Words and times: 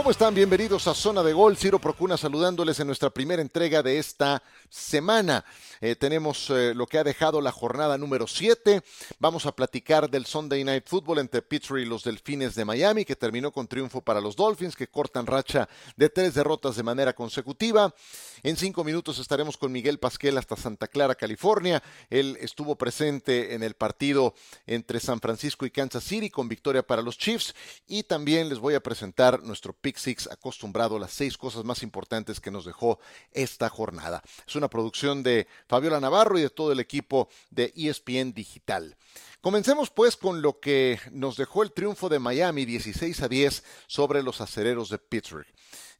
¿Cómo 0.00 0.12
están? 0.12 0.34
Bienvenidos 0.34 0.88
a 0.88 0.94
Zona 0.94 1.22
de 1.22 1.34
Gol. 1.34 1.58
Ciro 1.58 1.78
Procuna 1.78 2.16
saludándoles 2.16 2.80
en 2.80 2.86
nuestra 2.86 3.10
primera 3.10 3.42
entrega 3.42 3.82
de 3.82 3.98
esta 3.98 4.42
semana. 4.70 5.44
Eh, 5.82 5.94
tenemos 5.94 6.48
eh, 6.48 6.72
lo 6.74 6.86
que 6.86 6.96
ha 6.96 7.04
dejado 7.04 7.42
la 7.42 7.52
jornada 7.52 7.98
número 7.98 8.26
7. 8.26 8.80
Vamos 9.18 9.44
a 9.44 9.52
platicar 9.52 10.08
del 10.08 10.24
Sunday 10.24 10.64
Night 10.64 10.84
Football 10.86 11.18
entre 11.18 11.42
Pittsburgh 11.42 11.82
y 11.82 11.84
los 11.84 12.02
Delfines 12.02 12.54
de 12.54 12.64
Miami, 12.64 13.04
que 13.04 13.14
terminó 13.14 13.52
con 13.52 13.68
triunfo 13.68 14.00
para 14.00 14.22
los 14.22 14.36
Dolphins, 14.36 14.74
que 14.74 14.88
cortan 14.88 15.26
racha 15.26 15.68
de 15.96 16.08
tres 16.08 16.32
derrotas 16.32 16.76
de 16.76 16.82
manera 16.82 17.12
consecutiva. 17.12 17.94
En 18.42 18.56
cinco 18.56 18.84
minutos 18.84 19.18
estaremos 19.18 19.58
con 19.58 19.70
Miguel 19.70 19.98
Pasquel 19.98 20.38
hasta 20.38 20.56
Santa 20.56 20.88
Clara, 20.88 21.14
California. 21.14 21.82
Él 22.08 22.38
estuvo 22.40 22.74
presente 22.76 23.54
en 23.54 23.62
el 23.62 23.74
partido 23.74 24.34
entre 24.66 24.98
San 24.98 25.20
Francisco 25.20 25.66
y 25.66 25.70
Kansas 25.70 26.04
City 26.04 26.30
con 26.30 26.48
victoria 26.48 26.82
para 26.82 27.02
los 27.02 27.18
Chiefs. 27.18 27.54
Y 27.86 28.04
también 28.04 28.48
les 28.48 28.58
voy 28.58 28.74
a 28.74 28.80
presentar 28.80 29.42
nuestro 29.42 29.74
Pick 29.74 29.89
Six 29.98 30.28
acostumbrado 30.30 30.98
las 30.98 31.12
seis 31.12 31.36
cosas 31.36 31.64
más 31.64 31.82
importantes 31.82 32.40
que 32.40 32.50
nos 32.50 32.64
dejó 32.64 32.98
esta 33.32 33.68
jornada. 33.68 34.22
Es 34.46 34.56
una 34.56 34.68
producción 34.68 35.22
de 35.22 35.46
Fabiola 35.66 36.00
Navarro 36.00 36.38
y 36.38 36.42
de 36.42 36.50
todo 36.50 36.72
el 36.72 36.80
equipo 36.80 37.28
de 37.50 37.72
ESPN 37.76 38.32
Digital. 38.32 38.96
Comencemos 39.40 39.90
pues 39.90 40.16
con 40.16 40.42
lo 40.42 40.60
que 40.60 41.00
nos 41.12 41.36
dejó 41.36 41.62
el 41.62 41.72
triunfo 41.72 42.08
de 42.08 42.18
Miami 42.18 42.64
16 42.64 43.22
a 43.22 43.28
10 43.28 43.64
sobre 43.86 44.22
los 44.22 44.40
acereros 44.40 44.90
de 44.90 44.98
Pittsburgh 44.98 45.46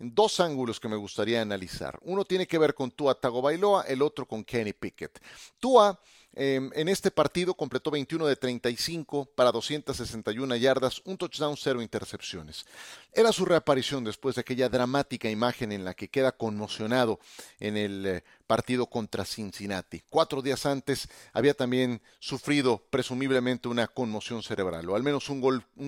dos 0.00 0.40
ángulos 0.40 0.80
que 0.80 0.88
me 0.88 0.96
gustaría 0.96 1.42
analizar. 1.42 1.98
Uno 2.02 2.24
tiene 2.24 2.46
que 2.46 2.58
ver 2.58 2.74
con 2.74 2.90
Tua 2.90 3.14
Tagovailoa, 3.14 3.82
el 3.82 4.02
otro 4.02 4.26
con 4.26 4.44
Kenny 4.44 4.72
Pickett. 4.72 5.20
Tua 5.58 6.00
em, 6.34 6.70
en 6.74 6.88
este 6.88 7.10
partido 7.10 7.54
completó 7.54 7.90
21 7.90 8.26
de 8.26 8.36
35 8.36 9.26
para 9.34 9.52
261 9.52 10.56
yardas, 10.56 11.02
un 11.04 11.16
touchdown, 11.16 11.56
cero 11.56 11.82
intercepciones. 11.82 12.66
Era 13.12 13.32
su 13.32 13.44
reaparición 13.44 14.04
después 14.04 14.36
de 14.36 14.42
aquella 14.42 14.68
dramática 14.68 15.28
imagen 15.28 15.72
en 15.72 15.84
la 15.84 15.94
que 15.94 16.08
queda 16.08 16.32
conmocionado 16.32 17.18
en 17.58 17.76
el 17.76 18.06
eh, 18.06 18.24
partido 18.46 18.86
contra 18.86 19.24
Cincinnati. 19.24 20.02
Cuatro 20.08 20.42
días 20.42 20.66
antes 20.66 21.08
había 21.32 21.54
también 21.54 22.02
sufrido 22.18 22.78
presumiblemente 22.90 23.68
una 23.68 23.88
conmoción 23.88 24.42
cerebral, 24.42 24.88
o 24.88 24.96
al 24.96 25.02
menos 25.02 25.28
un, 25.28 25.40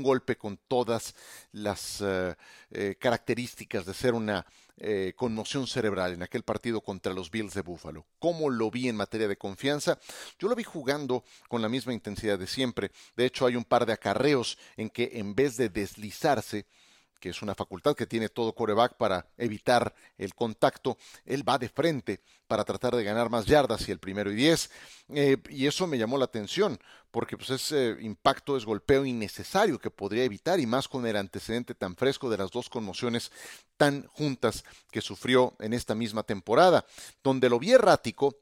golpe 0.02 0.36
con 0.36 0.58
todas 0.68 1.14
las 1.52 2.00
eh, 2.00 2.34
eh, 2.70 2.96
características 2.98 3.84
de 3.86 3.94
ser 3.94 4.14
una 4.14 4.46
conmoción 5.16 5.66
cerebral 5.66 6.12
en 6.14 6.22
aquel 6.22 6.42
partido 6.42 6.80
contra 6.80 7.12
los 7.12 7.30
Bills 7.30 7.54
de 7.54 7.62
Buffalo. 7.62 8.06
¿Cómo 8.18 8.50
lo 8.50 8.70
vi 8.70 8.88
en 8.88 8.96
materia 8.96 9.28
de 9.28 9.36
confianza? 9.36 9.98
Yo 10.38 10.48
lo 10.48 10.56
vi 10.56 10.64
jugando 10.64 11.24
con 11.48 11.62
la 11.62 11.68
misma 11.68 11.92
intensidad 11.92 12.38
de 12.38 12.46
siempre. 12.46 12.90
De 13.16 13.26
hecho, 13.26 13.46
hay 13.46 13.56
un 13.56 13.64
par 13.64 13.86
de 13.86 13.92
acarreos 13.92 14.58
en 14.76 14.90
que 14.90 15.10
en 15.14 15.34
vez 15.34 15.56
de 15.56 15.68
deslizarse, 15.68 16.66
que 17.22 17.28
es 17.28 17.40
una 17.40 17.54
facultad 17.54 17.94
que 17.94 18.08
tiene 18.08 18.28
todo 18.28 18.52
coreback 18.52 18.96
para 18.96 19.24
evitar 19.38 19.94
el 20.18 20.34
contacto, 20.34 20.98
él 21.24 21.48
va 21.48 21.56
de 21.56 21.68
frente 21.68 22.20
para 22.48 22.64
tratar 22.64 22.96
de 22.96 23.04
ganar 23.04 23.30
más 23.30 23.46
yardas 23.46 23.88
y 23.88 23.92
el 23.92 24.00
primero 24.00 24.32
y 24.32 24.34
diez. 24.34 24.70
Eh, 25.08 25.36
y 25.48 25.68
eso 25.68 25.86
me 25.86 25.98
llamó 25.98 26.18
la 26.18 26.24
atención, 26.24 26.80
porque 27.12 27.36
pues 27.36 27.50
ese 27.50 27.96
impacto 28.00 28.56
es 28.56 28.64
golpeo 28.64 29.06
innecesario 29.06 29.78
que 29.78 29.88
podría 29.88 30.24
evitar, 30.24 30.58
y 30.58 30.66
más 30.66 30.88
con 30.88 31.06
el 31.06 31.16
antecedente 31.16 31.76
tan 31.76 31.94
fresco 31.94 32.28
de 32.28 32.38
las 32.38 32.50
dos 32.50 32.68
conmociones 32.68 33.30
tan 33.76 34.04
juntas 34.08 34.64
que 34.90 35.00
sufrió 35.00 35.54
en 35.60 35.74
esta 35.74 35.94
misma 35.94 36.24
temporada, 36.24 36.84
donde 37.22 37.48
lo 37.48 37.60
vi 37.60 37.70
errático 37.70 38.36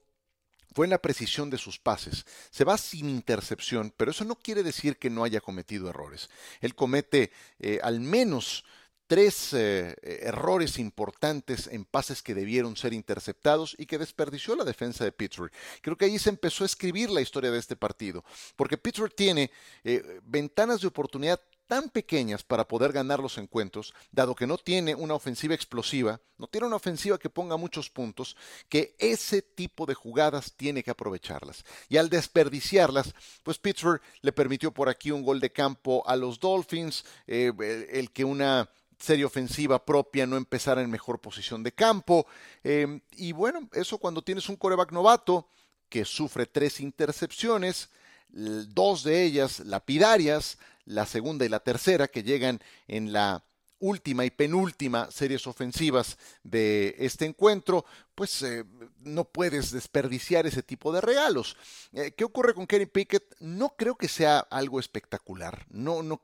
fue 0.72 0.86
en 0.86 0.90
la 0.90 1.02
precisión 1.02 1.50
de 1.50 1.58
sus 1.58 1.78
pases. 1.78 2.24
Se 2.50 2.64
va 2.64 2.78
sin 2.78 3.08
intercepción, 3.08 3.92
pero 3.96 4.10
eso 4.10 4.24
no 4.24 4.36
quiere 4.36 4.62
decir 4.62 4.98
que 4.98 5.10
no 5.10 5.24
haya 5.24 5.40
cometido 5.40 5.88
errores. 5.88 6.30
Él 6.60 6.74
comete 6.74 7.32
eh, 7.58 7.80
al 7.82 8.00
menos 8.00 8.64
tres 9.10 9.52
eh, 9.54 9.96
errores 10.22 10.78
importantes 10.78 11.66
en 11.66 11.84
pases 11.84 12.22
que 12.22 12.32
debieron 12.32 12.76
ser 12.76 12.92
interceptados 12.92 13.74
y 13.76 13.86
que 13.86 13.98
desperdició 13.98 14.54
la 14.54 14.62
defensa 14.62 15.02
de 15.02 15.10
Pittsburgh. 15.10 15.50
Creo 15.82 15.96
que 15.96 16.04
ahí 16.04 16.16
se 16.16 16.30
empezó 16.30 16.62
a 16.62 16.66
escribir 16.66 17.10
la 17.10 17.20
historia 17.20 17.50
de 17.50 17.58
este 17.58 17.74
partido, 17.74 18.24
porque 18.54 18.78
Pittsburgh 18.78 19.12
tiene 19.12 19.50
eh, 19.82 20.20
ventanas 20.22 20.80
de 20.80 20.86
oportunidad 20.86 21.40
tan 21.70 21.88
pequeñas 21.88 22.42
para 22.42 22.66
poder 22.66 22.90
ganar 22.90 23.20
los 23.20 23.38
encuentros, 23.38 23.94
dado 24.10 24.34
que 24.34 24.48
no 24.48 24.58
tiene 24.58 24.96
una 24.96 25.14
ofensiva 25.14 25.54
explosiva, 25.54 26.20
no 26.36 26.48
tiene 26.48 26.66
una 26.66 26.74
ofensiva 26.74 27.16
que 27.16 27.30
ponga 27.30 27.56
muchos 27.56 27.88
puntos, 27.88 28.36
que 28.68 28.96
ese 28.98 29.40
tipo 29.40 29.86
de 29.86 29.94
jugadas 29.94 30.52
tiene 30.56 30.82
que 30.82 30.90
aprovecharlas. 30.90 31.64
Y 31.88 31.96
al 31.96 32.10
desperdiciarlas, 32.10 33.14
pues 33.44 33.58
Pittsburgh 33.58 34.00
le 34.20 34.32
permitió 34.32 34.74
por 34.74 34.88
aquí 34.88 35.12
un 35.12 35.22
gol 35.22 35.38
de 35.38 35.52
campo 35.52 36.02
a 36.08 36.16
los 36.16 36.40
Dolphins, 36.40 37.04
eh, 37.28 37.52
el, 37.92 38.10
que 38.10 38.24
una 38.24 38.68
serie 38.98 39.24
ofensiva 39.24 39.86
propia 39.86 40.26
no 40.26 40.36
empezara 40.36 40.82
en 40.82 40.90
mejor 40.90 41.20
posición 41.20 41.62
de 41.62 41.70
campo. 41.70 42.26
Eh, 42.64 43.00
y 43.12 43.30
bueno, 43.30 43.68
eso 43.74 43.96
cuando 43.98 44.22
tienes 44.22 44.48
un 44.48 44.56
coreback 44.56 44.90
novato 44.90 45.46
que 45.88 46.04
sufre 46.04 46.46
tres 46.46 46.80
intercepciones, 46.80 47.90
dos 48.32 49.04
de 49.04 49.22
ellas 49.22 49.60
lapidarias, 49.60 50.58
la 50.90 51.06
segunda 51.06 51.44
y 51.44 51.48
la 51.48 51.60
tercera 51.60 52.08
que 52.08 52.22
llegan 52.22 52.60
en 52.88 53.12
la 53.12 53.44
última 53.78 54.24
y 54.24 54.30
penúltima 54.30 55.10
series 55.10 55.46
ofensivas 55.46 56.18
de 56.42 56.94
este 56.98 57.24
encuentro, 57.24 57.84
pues 58.14 58.42
eh, 58.42 58.64
no 58.98 59.24
puedes 59.24 59.70
desperdiciar 59.70 60.46
ese 60.46 60.62
tipo 60.62 60.92
de 60.92 61.00
regalos. 61.00 61.56
Eh, 61.92 62.12
¿Qué 62.12 62.24
ocurre 62.24 62.54
con 62.54 62.66
Kenny 62.66 62.86
Pickett? 62.86 63.34
No 63.40 63.70
creo 63.70 63.96
que 63.96 64.08
sea 64.08 64.40
algo 64.40 64.80
espectacular. 64.80 65.64
No, 65.70 66.02
no, 66.02 66.20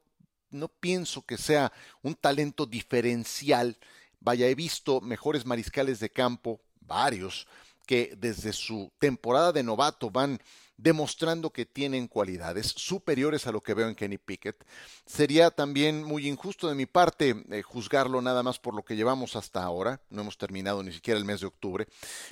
no 0.50 0.68
pienso 0.68 1.22
que 1.22 1.38
sea 1.38 1.72
un 2.02 2.14
talento 2.14 2.66
diferencial. 2.66 3.78
Vaya, 4.20 4.46
he 4.48 4.54
visto 4.54 5.00
mejores 5.00 5.46
mariscales 5.46 5.98
de 5.98 6.10
campo, 6.10 6.60
varios, 6.80 7.46
que 7.86 8.14
desde 8.18 8.52
su 8.52 8.92
temporada 8.98 9.52
de 9.52 9.62
novato 9.62 10.10
van 10.10 10.40
demostrando 10.76 11.50
que 11.50 11.66
tienen 11.66 12.08
cualidades 12.08 12.66
superiores 12.66 13.46
a 13.46 13.52
lo 13.52 13.60
que 13.60 13.74
veo 13.74 13.88
en 13.88 13.94
Kenny 13.94 14.18
Pickett. 14.18 14.64
Sería 15.06 15.50
también 15.50 16.04
muy 16.04 16.28
injusto 16.28 16.68
de 16.68 16.74
mi 16.74 16.86
parte 16.86 17.44
eh, 17.50 17.62
juzgarlo 17.62 18.20
nada 18.20 18.42
más 18.42 18.58
por 18.58 18.74
lo 18.74 18.84
que 18.84 18.96
llevamos 18.96 19.36
hasta 19.36 19.62
ahora, 19.62 20.00
no 20.10 20.22
hemos 20.22 20.38
terminado 20.38 20.82
ni 20.82 20.92
siquiera 20.92 21.18
el 21.18 21.24
mes 21.24 21.40
de 21.40 21.46
octubre, 21.46 21.86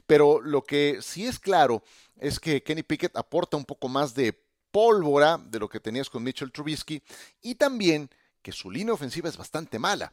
pero 0.06 0.40
lo 0.40 0.62
que 0.62 0.98
sí 1.00 1.26
es 1.26 1.38
claro 1.38 1.82
es 2.16 2.38
que 2.38 2.62
Kenny 2.62 2.82
Pickett 2.82 3.16
aporta 3.16 3.56
un 3.56 3.64
poco 3.64 3.88
más 3.88 4.14
de 4.14 4.44
pólvora 4.70 5.38
de 5.38 5.60
lo 5.60 5.68
que 5.68 5.80
tenías 5.80 6.10
con 6.10 6.22
Mitchell 6.22 6.50
Trubisky 6.50 7.02
y 7.40 7.54
también 7.54 8.10
que 8.42 8.52
su 8.52 8.70
línea 8.70 8.92
ofensiva 8.92 9.28
es 9.28 9.36
bastante 9.36 9.78
mala. 9.78 10.12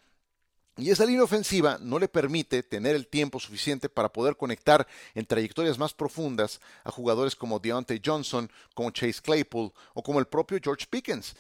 Y 0.78 0.90
esa 0.90 1.06
línea 1.06 1.24
ofensiva 1.24 1.78
no 1.82 2.00
le 2.00 2.08
permite 2.08 2.64
tener 2.64 2.96
el 2.96 3.08
tiempo 3.08 3.40
suficiente 3.40 3.90
para 3.90 4.12
poder 4.12 4.38
conectar 4.38 4.88
en 5.14 5.26
trayectorias 5.26 5.78
más 5.78 5.94
profundas 5.94 6.62
a 6.84 6.92
jugadores 6.92 7.36
como 7.36 7.60
Deontay 7.60 8.02
Johnson, 8.04 8.50
como 8.74 8.92
Chase 8.92 9.22
Claypool 9.22 9.74
o 9.94 10.02
como 10.02 10.20
el 10.20 10.28
propio 10.28 10.60
George 10.64 10.86
Pickens, 10.90 11.36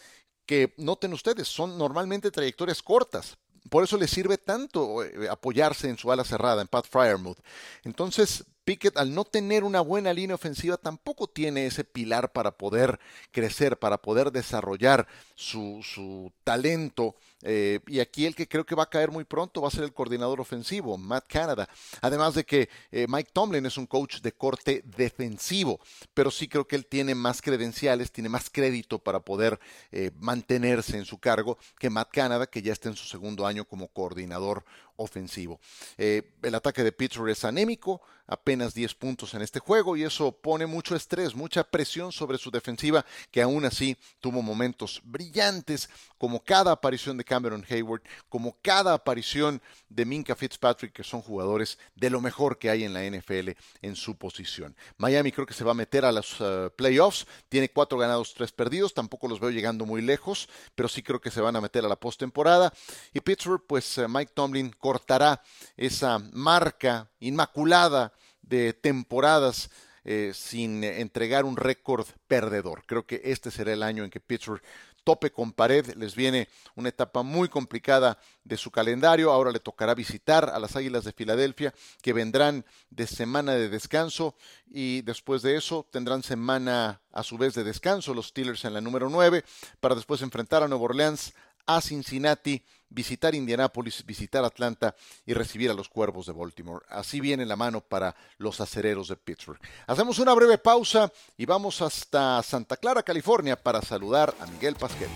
que 0.45 0.73
noten 0.77 1.13
ustedes, 1.13 1.47
son 1.47 1.77
normalmente 1.77 2.29
trayectorias 2.29 2.81
cortas. 2.81 3.37
Por 3.69 3.83
eso 3.83 3.95
le 3.95 4.07
sirve 4.07 4.37
tanto 4.37 5.03
eh, 5.03 5.29
apoyarse 5.29 5.87
en 5.87 5.97
su 5.97 6.11
ala 6.11 6.23
cerrada, 6.23 6.61
en 6.61 6.67
Pat 6.67 6.85
Fryermuth. 6.87 7.39
Entonces, 7.83 8.43
Pickett, 8.63 8.97
al 8.97 9.13
no 9.13 9.25
tener 9.25 9.63
una 9.63 9.81
buena 9.81 10.13
línea 10.13 10.35
ofensiva, 10.35 10.77
tampoco 10.77 11.27
tiene 11.27 11.65
ese 11.65 11.83
pilar 11.83 12.31
para 12.31 12.51
poder 12.51 12.99
crecer, 13.31 13.77
para 13.77 14.01
poder 14.01 14.31
desarrollar 14.31 15.07
su, 15.35 15.81
su 15.83 16.31
talento 16.43 17.15
eh, 17.43 17.79
y 17.87 17.99
aquí 17.99 18.25
el 18.25 18.35
que 18.35 18.47
creo 18.47 18.65
que 18.65 18.75
va 18.75 18.83
a 18.83 18.89
caer 18.89 19.11
muy 19.11 19.23
pronto 19.23 19.61
va 19.61 19.67
a 19.67 19.71
ser 19.71 19.83
el 19.83 19.93
coordinador 19.93 20.39
ofensivo, 20.39 20.97
Matt 20.97 21.25
Canada. 21.27 21.67
Además 22.01 22.35
de 22.35 22.43
que 22.43 22.69
eh, 22.91 23.05
Mike 23.07 23.31
Tomlin 23.33 23.65
es 23.65 23.77
un 23.77 23.87
coach 23.87 24.21
de 24.21 24.31
corte 24.31 24.83
defensivo, 24.85 25.79
pero 26.13 26.31
sí 26.31 26.47
creo 26.47 26.67
que 26.67 26.75
él 26.75 26.85
tiene 26.85 27.15
más 27.15 27.41
credenciales, 27.41 28.11
tiene 28.11 28.29
más 28.29 28.49
crédito 28.49 28.99
para 28.99 29.19
poder 29.19 29.59
eh, 29.91 30.11
mantenerse 30.19 30.97
en 30.97 31.05
su 31.05 31.19
cargo 31.19 31.57
que 31.79 31.89
Matt 31.89 32.11
Canada, 32.11 32.47
que 32.47 32.61
ya 32.61 32.73
está 32.73 32.89
en 32.89 32.95
su 32.95 33.05
segundo 33.05 33.45
año 33.47 33.65
como 33.65 33.87
coordinador 33.87 34.63
ofensivo. 35.01 35.59
el 35.97 36.55
ataque 36.55 36.83
de 36.83 36.91
Pittsburgh 36.91 37.31
es 37.31 37.43
anémico, 37.43 38.01
apenas 38.31 38.73
10 38.73 38.95
puntos 38.95 39.33
en 39.33 39.41
este 39.41 39.59
juego 39.59 39.97
y 39.97 40.03
eso 40.03 40.31
pone 40.31 40.65
mucho 40.65 40.95
estrés, 40.95 41.35
mucha 41.35 41.63
presión 41.65 42.11
sobre 42.11 42.37
su 42.37 42.49
defensiva, 42.49 43.05
que 43.29 43.41
aún 43.41 43.65
así 43.65 43.97
tuvo 44.21 44.41
momentos 44.41 45.01
brillantes, 45.03 45.89
como 46.17 46.41
cada 46.41 46.71
aparición 46.71 47.17
de 47.17 47.25
Cameron 47.25 47.65
Hayward, 47.69 48.01
como 48.29 48.55
cada 48.61 48.93
aparición 48.93 49.61
de 49.89 50.05
Minka 50.05 50.35
Fitzpatrick, 50.35 50.93
que 50.93 51.03
son 51.03 51.21
jugadores 51.21 51.77
de 51.95 52.09
lo 52.09 52.21
mejor 52.21 52.57
que 52.57 52.69
hay 52.69 52.83
en 52.85 52.93
la 52.93 53.03
NFL 53.03 53.51
en 53.81 53.95
su 53.95 54.15
posición. 54.15 54.75
Miami 54.97 55.31
creo 55.31 55.45
que 55.45 55.53
se 55.53 55.65
va 55.65 55.71
a 55.71 55.75
meter 55.75 56.05
a 56.05 56.11
los 56.11 56.39
uh, 56.39 56.71
playoffs, 56.75 57.27
tiene 57.49 57.69
cuatro 57.69 57.97
ganados, 57.97 58.33
tres 58.33 58.51
perdidos, 58.53 58.93
tampoco 58.93 59.27
los 59.27 59.39
veo 59.39 59.49
llegando 59.49 59.85
muy 59.85 60.01
lejos, 60.01 60.47
pero 60.73 60.87
sí 60.87 61.03
creo 61.03 61.19
que 61.19 61.31
se 61.31 61.41
van 61.41 61.57
a 61.57 61.61
meter 61.61 61.83
a 61.83 61.89
la 61.89 61.97
postemporada. 61.97 62.71
Y 63.13 63.19
Pittsburgh, 63.19 63.63
pues 63.67 63.97
uh, 63.97 64.07
Mike 64.07 64.31
Tomlin 64.33 64.71
cortará 64.91 65.41
esa 65.77 66.19
marca 66.33 67.09
inmaculada 67.21 68.11
de 68.41 68.73
temporadas 68.73 69.69
eh, 70.03 70.33
sin 70.35 70.83
entregar 70.83 71.45
un 71.45 71.55
récord 71.55 72.05
perdedor. 72.27 72.83
Creo 72.85 73.05
que 73.05 73.21
este 73.23 73.51
será 73.51 73.71
el 73.71 73.83
año 73.83 74.03
en 74.03 74.09
que 74.09 74.19
Pittsburgh 74.19 74.61
tope 75.05 75.31
con 75.31 75.53
pared, 75.53 75.95
les 75.95 76.13
viene 76.13 76.49
una 76.75 76.89
etapa 76.89 77.23
muy 77.23 77.47
complicada 77.47 78.19
de 78.43 78.57
su 78.57 78.69
calendario, 78.69 79.31
ahora 79.31 79.51
le 79.51 79.61
tocará 79.61 79.95
visitar 79.95 80.49
a 80.49 80.59
las 80.59 80.75
Águilas 80.75 81.05
de 81.05 81.13
Filadelfia, 81.13 81.73
que 82.01 82.11
vendrán 82.11 82.65
de 82.89 83.07
semana 83.07 83.53
de 83.53 83.69
descanso 83.69 84.35
y 84.69 85.03
después 85.03 85.41
de 85.41 85.55
eso 85.55 85.87
tendrán 85.89 86.21
semana 86.21 87.01
a 87.13 87.23
su 87.23 87.37
vez 87.37 87.53
de 87.53 87.63
descanso 87.63 88.13
los 88.13 88.27
Steelers 88.27 88.65
en 88.65 88.73
la 88.73 88.81
número 88.81 89.09
9 89.09 89.43
para 89.79 89.95
después 89.95 90.21
enfrentar 90.21 90.63
a 90.63 90.67
Nueva 90.67 90.83
Orleans, 90.83 91.33
a 91.65 91.81
Cincinnati, 91.81 92.63
visitar 92.89 93.33
Indianápolis, 93.33 94.05
visitar 94.05 94.43
Atlanta 94.43 94.95
y 95.25 95.33
recibir 95.33 95.69
a 95.69 95.73
los 95.73 95.89
Cuervos 95.89 96.27
de 96.27 96.33
Baltimore. 96.33 96.85
Así 96.89 97.19
viene 97.19 97.45
la 97.45 97.55
mano 97.55 97.81
para 97.81 98.15
los 98.37 98.61
acereros 98.61 99.07
de 99.07 99.15
Pittsburgh. 99.15 99.59
Hacemos 99.87 100.19
una 100.19 100.33
breve 100.33 100.57
pausa 100.57 101.11
y 101.37 101.45
vamos 101.45 101.81
hasta 101.81 102.41
Santa 102.43 102.77
Clara, 102.77 103.03
California, 103.03 103.55
para 103.55 103.81
saludar 103.81 104.33
a 104.39 104.45
Miguel 104.47 104.75
Pasquel. 104.75 105.09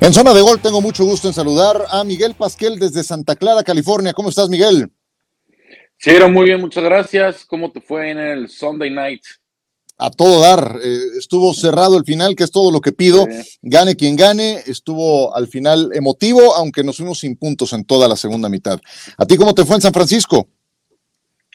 En 0.00 0.12
zona 0.12 0.34
de 0.34 0.40
gol 0.40 0.60
tengo 0.60 0.80
mucho 0.80 1.04
gusto 1.04 1.28
en 1.28 1.34
saludar 1.34 1.84
a 1.88 2.02
Miguel 2.02 2.34
Pasquel 2.34 2.76
desde 2.76 3.04
Santa 3.04 3.36
Clara, 3.36 3.62
California. 3.62 4.12
¿Cómo 4.12 4.30
estás, 4.30 4.48
Miguel? 4.48 4.90
Sí, 5.96 6.10
muy 6.28 6.46
bien, 6.46 6.60
muchas 6.60 6.82
gracias. 6.82 7.44
¿Cómo 7.44 7.70
te 7.70 7.80
fue 7.80 8.10
en 8.10 8.18
el 8.18 8.48
Sunday 8.48 8.90
Night? 8.90 9.22
A 9.98 10.10
todo 10.10 10.40
dar. 10.40 10.78
Eh, 10.82 10.98
estuvo 11.18 11.54
cerrado 11.54 11.96
el 11.96 12.04
final, 12.04 12.34
que 12.34 12.44
es 12.44 12.50
todo 12.50 12.72
lo 12.72 12.80
que 12.80 12.92
pido. 12.92 13.26
Gane 13.62 13.96
quien 13.96 14.16
gane. 14.16 14.60
Estuvo 14.66 15.34
al 15.34 15.46
final 15.46 15.90
emotivo, 15.94 16.54
aunque 16.54 16.82
nos 16.82 16.96
fuimos 16.96 17.20
sin 17.20 17.36
puntos 17.36 17.72
en 17.72 17.84
toda 17.84 18.08
la 18.08 18.16
segunda 18.16 18.48
mitad. 18.48 18.80
¿A 19.16 19.26
ti 19.26 19.36
cómo 19.36 19.54
te 19.54 19.64
fue 19.64 19.76
en 19.76 19.82
San 19.82 19.92
Francisco? 19.92 20.48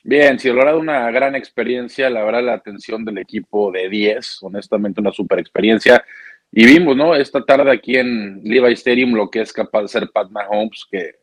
Bien, 0.04 0.40
sí, 0.40 0.48
logrado 0.48 0.80
una 0.80 1.12
gran 1.12 1.36
experiencia. 1.36 2.10
La 2.10 2.24
verdad, 2.24 2.44
la 2.44 2.54
atención 2.54 3.04
del 3.04 3.18
equipo 3.18 3.72
de 3.72 3.90
10, 3.90 4.44
honestamente, 4.44 5.02
una 5.02 5.12
super 5.12 5.40
experiencia. 5.40 6.04
Y 6.52 6.66
vimos, 6.66 6.96
¿no? 6.96 7.14
Esta 7.14 7.44
tarde 7.44 7.70
aquí 7.72 7.98
en 7.98 8.42
Levi 8.44 8.74
Stadium 8.74 9.14
lo 9.14 9.30
que 9.30 9.42
es 9.42 9.52
capaz 9.52 9.80
de 9.80 9.86
hacer 9.86 10.10
Pat 10.14 10.30
Mahomes, 10.30 10.86
que 10.90 11.16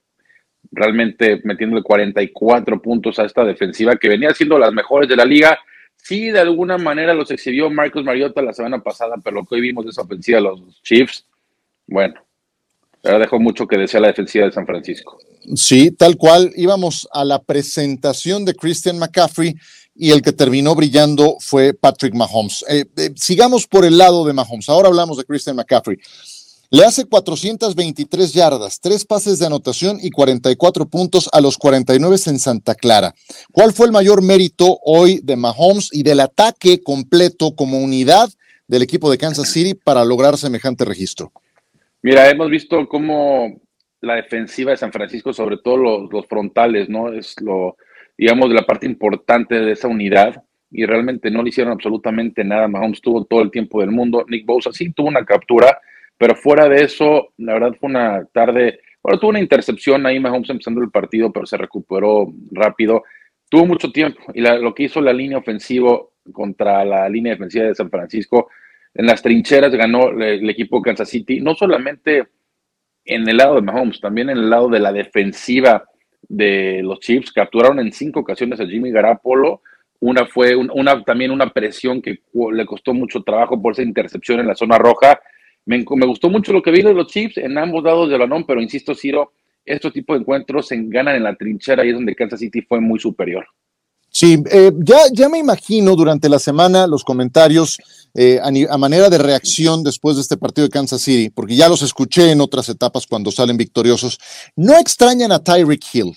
realmente 0.71 1.41
metiéndole 1.45 1.83
44 1.83 2.83
puntos 2.83 3.19
a 3.19 3.25
esta 3.25 3.45
defensiva 3.45 3.97
que 3.97 4.09
venía 4.09 4.35
siendo 4.35 4.59
las 4.59 4.73
mejores 4.73 5.09
de 5.09 5.17
la 5.17 5.25
liga 5.25 5.59
Sí, 6.07 6.31
de 6.31 6.41
alguna 6.41 6.77
manera 6.77 7.15
los 7.15 7.31
exhibió 7.31 7.71
Marcos 7.71 8.05
Mariota 8.05 8.43
la 8.43 8.53
semana 8.53 8.83
pasada, 8.83 9.15
pero 9.25 9.37
lo 9.37 9.47
que 9.47 9.55
hoy 9.55 9.63
vimos 9.63 9.87
de 9.87 9.91
esa 9.91 10.03
ofensiva 10.03 10.37
de 10.37 10.43
los 10.43 10.83
Chiefs, 10.83 11.25
bueno, 11.87 12.15
ahora 13.03 13.21
dejó 13.21 13.41
mucho 13.41 13.67
que 13.67 13.79
desear 13.79 14.03
la 14.03 14.09
defensiva 14.09 14.45
de 14.45 14.53
San 14.53 14.67
Francisco. 14.67 15.19
Sí, 15.57 15.93
tal 15.93 16.19
cual. 16.19 16.53
Íbamos 16.57 17.09
a 17.11 17.25
la 17.25 17.43
presentación 17.43 18.45
de 18.45 18.55
Christian 18.55 18.99
McCaffrey 18.99 19.55
y 19.95 20.11
el 20.11 20.21
que 20.21 20.33
terminó 20.33 20.75
brillando 20.75 21.37
fue 21.41 21.73
Patrick 21.73 22.15
Mahomes. 22.15 22.67
Eh, 22.69 22.85
eh, 22.99 23.11
sigamos 23.17 23.67
por 23.67 23.87
el 23.87 23.97
lado 23.97 24.27
de 24.27 24.35
Mahomes. 24.35 24.69
Ahora 24.69 24.89
hablamos 24.89 25.17
de 25.17 25.25
Christian 25.25 25.57
McCaffrey. 25.57 25.97
Le 26.75 26.85
hace 26.85 27.05
423 27.05 28.33
yardas, 28.33 28.81
tres 28.81 29.05
pases 29.05 29.39
de 29.39 29.47
anotación 29.47 29.99
y 30.03 30.11
44 30.11 30.87
puntos 30.87 31.31
a 31.33 31.41
los 31.41 31.57
49 31.57 32.17
en 32.27 32.41
Santa 32.41 32.75
Clara. 32.75 33.15
¿Cuál 33.53 33.73
fue 33.73 33.87
el 33.87 33.93
mayor 33.93 34.25
mérito 34.25 34.81
hoy 34.83 35.21
de 35.23 35.37
Mahomes 35.37 35.91
y 35.93 36.03
del 36.03 36.19
ataque 36.19 36.83
completo 36.83 37.55
como 37.55 37.79
unidad 37.79 38.29
del 38.67 38.83
equipo 38.83 39.09
de 39.09 39.19
Kansas 39.19 39.53
City 39.53 39.75
para 39.75 40.05
lograr 40.05 40.37
semejante 40.37 40.85
registro? 40.85 41.31
Mira, 42.03 42.29
hemos 42.29 42.51
visto 42.51 42.89
cómo 42.89 43.61
la 44.01 44.17
defensiva 44.17 44.73
de 44.73 44.77
San 44.77 44.91
Francisco, 44.91 45.33
sobre 45.33 45.59
todo 45.59 46.09
los, 46.11 46.27
frontales, 46.27 46.89
¿no? 46.89 47.13
Es 47.13 47.41
lo, 47.41 47.77
digamos, 48.19 48.51
la 48.51 48.67
parte 48.67 48.87
importante 48.87 49.61
de 49.61 49.71
esa 49.71 49.87
unidad 49.87 50.43
y 50.73 50.87
realmente 50.87 51.31
no 51.31 51.45
le 51.45 51.51
hicieron 51.51 51.73
absolutamente 51.73 52.43
nada. 52.43 52.67
Mahomes 52.67 53.01
tuvo 53.01 53.25
todo 53.27 53.43
el 53.43 53.53
tiempo 53.53 53.81
del 53.81 53.93
mundo. 53.93 54.25
Nick 54.29 54.45
Bosa 54.45 54.73
sí 54.73 54.91
tuvo 54.93 55.07
una 55.07 55.25
captura, 55.25 55.79
pero 56.19 56.35
fuera 56.37 56.69
de 56.69 56.85
eso, 56.85 57.33
la 57.39 57.55
verdad 57.55 57.77
fue 57.79 57.91
una 57.91 58.25
tarde, 58.33 58.81
bueno, 59.03 59.19
tuvo 59.19 59.31
una 59.31 59.41
intercepción 59.41 60.07
ahí 60.07 60.21
Mahomes 60.21 60.51
empezando 60.51 60.81
el 60.81 60.91
partido, 60.91 61.33
pero 61.33 61.47
se 61.47 61.57
recuperó 61.57 62.33
rápido. 62.53 63.03
Tuvo 63.49 63.67
mucho 63.67 63.93
tiempo 63.93 64.21
y 64.35 64.41
lo 64.41 64.75
que 64.75 64.85
hizo 64.85 65.01
la 65.01 65.13
línea 65.13 65.39
ofensiva 65.39 66.01
contra 66.33 66.85
la 66.85 67.09
línea 67.09 67.33
defensiva 67.33 67.67
de 67.67 67.75
San 67.75 67.91
Francisco, 67.91 68.49
en 68.95 69.07
las 69.07 69.23
trincheras 69.23 69.75
ganó 69.75 70.11
el, 70.11 70.49
equipo 70.49 70.81
Kansas 70.81 71.09
City, 71.09 71.41
no 71.41 71.55
solamente 71.55 72.29
en 73.05 73.29
el 73.29 73.37
lado 73.37 73.57
de 73.57 73.63
Mahomes, 73.63 74.01
también 74.01 74.31
en 74.31 74.39
el 74.39 74.49
lado 74.51 74.69
de 74.69 74.79
la 74.79 74.93
defensiva 74.93 75.85
de 76.23 76.81
los 76.83 77.01
Chiefs. 77.01 77.33
Capturaron 77.33 77.81
en 77.81 77.93
cinco 77.93 78.21
ocasiones 78.21 78.61
a 78.61 78.67
Jimmy 78.67 78.93
Garapolo. 78.93 79.63
Una 80.01 80.27
fue 80.27 80.55
una, 80.55 81.03
también 81.03 81.33
una 81.33 81.51
presión 81.51 82.01
que 82.01 82.21
le 82.53 82.67
costó 82.67 82.95
mucho 82.95 83.23
trabajo 83.23 83.61
por 83.61 83.73
esa 83.73 83.83
intercepción 83.83 84.41
en 84.41 84.47
la 84.47 84.55
zona 84.55 84.79
roja. 84.79 85.21
Me, 85.67 85.83
gustó 85.83 86.29
mucho 86.29 86.53
lo 86.53 86.63
que 86.63 86.71
vi 86.71 86.83
de 86.83 86.93
los 86.93 87.07
Chiefs 87.07 87.39
en 87.39 87.57
ambos 87.57 87.83
lados 87.83 88.11
del 88.11 88.19
balón, 88.19 88.45
pero 88.47 88.61
insisto, 88.61 88.95
Ciro, 88.95 89.33
estos 89.65 89.93
tipos 89.93 90.17
de 90.17 90.21
encuentros 90.21 90.69
se 90.69 90.77
ganan 90.79 91.17
en 91.17 91.23
la 91.23 91.35
trinchera 91.35 91.85
y 91.85 91.89
es 91.89 91.95
donde 91.95 92.15
Kansas 92.15 92.41
City 92.41 92.61
fue 92.63 92.81
muy 92.81 93.01
superior. 93.01 93.47
Sí, 94.11 94.41
eh, 94.51 94.71
ya, 94.79 94.99
ya 95.13 95.29
me 95.29 95.39
imagino 95.39 95.97
durante 95.97 96.29
la 96.29 96.39
semana 96.39 96.87
los 96.87 97.03
comentarios 97.03 97.79
eh, 98.15 98.39
a, 98.41 98.79
manera 98.79 99.11
de 99.11 99.19
reacción 99.19 99.83
después 99.83 100.15
de 100.15 100.23
este 100.23 100.37
partido 100.37 100.69
de 100.69 100.71
Kansas 100.71 101.03
City, 101.03 101.31
porque 101.31 101.57
ya 101.57 101.69
los 101.69 101.83
escuché 101.83 102.31
en 102.31 102.41
otras 102.41 102.69
etapas 102.69 103.09
cuando 103.09 103.33
salen 103.33 103.57
victoriosos. 103.57 104.21
No 104.55 104.79
extrañan 104.79 105.33
a 105.33 105.43
Tyreek 105.43 105.83
Hill. 105.93 106.17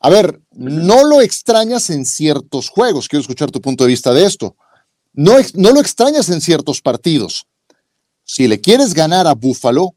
A 0.00 0.10
ver, 0.10 0.40
no 0.50 1.04
lo 1.04 1.20
extrañas 1.20 1.88
en 1.90 2.04
ciertos 2.04 2.68
juegos. 2.68 3.06
Quiero 3.06 3.20
escuchar 3.20 3.52
tu 3.52 3.60
punto 3.60 3.84
de 3.84 3.90
vista 3.90 4.12
de 4.12 4.24
esto. 4.24 4.56
No, 5.12 5.34
no 5.54 5.70
lo 5.70 5.80
extrañas 5.80 6.28
en 6.30 6.40
ciertos 6.40 6.80
partidos. 6.80 7.46
Si 8.24 8.48
le 8.48 8.60
quieres 8.60 8.94
ganar 8.94 9.26
a 9.26 9.34
Buffalo, 9.34 9.94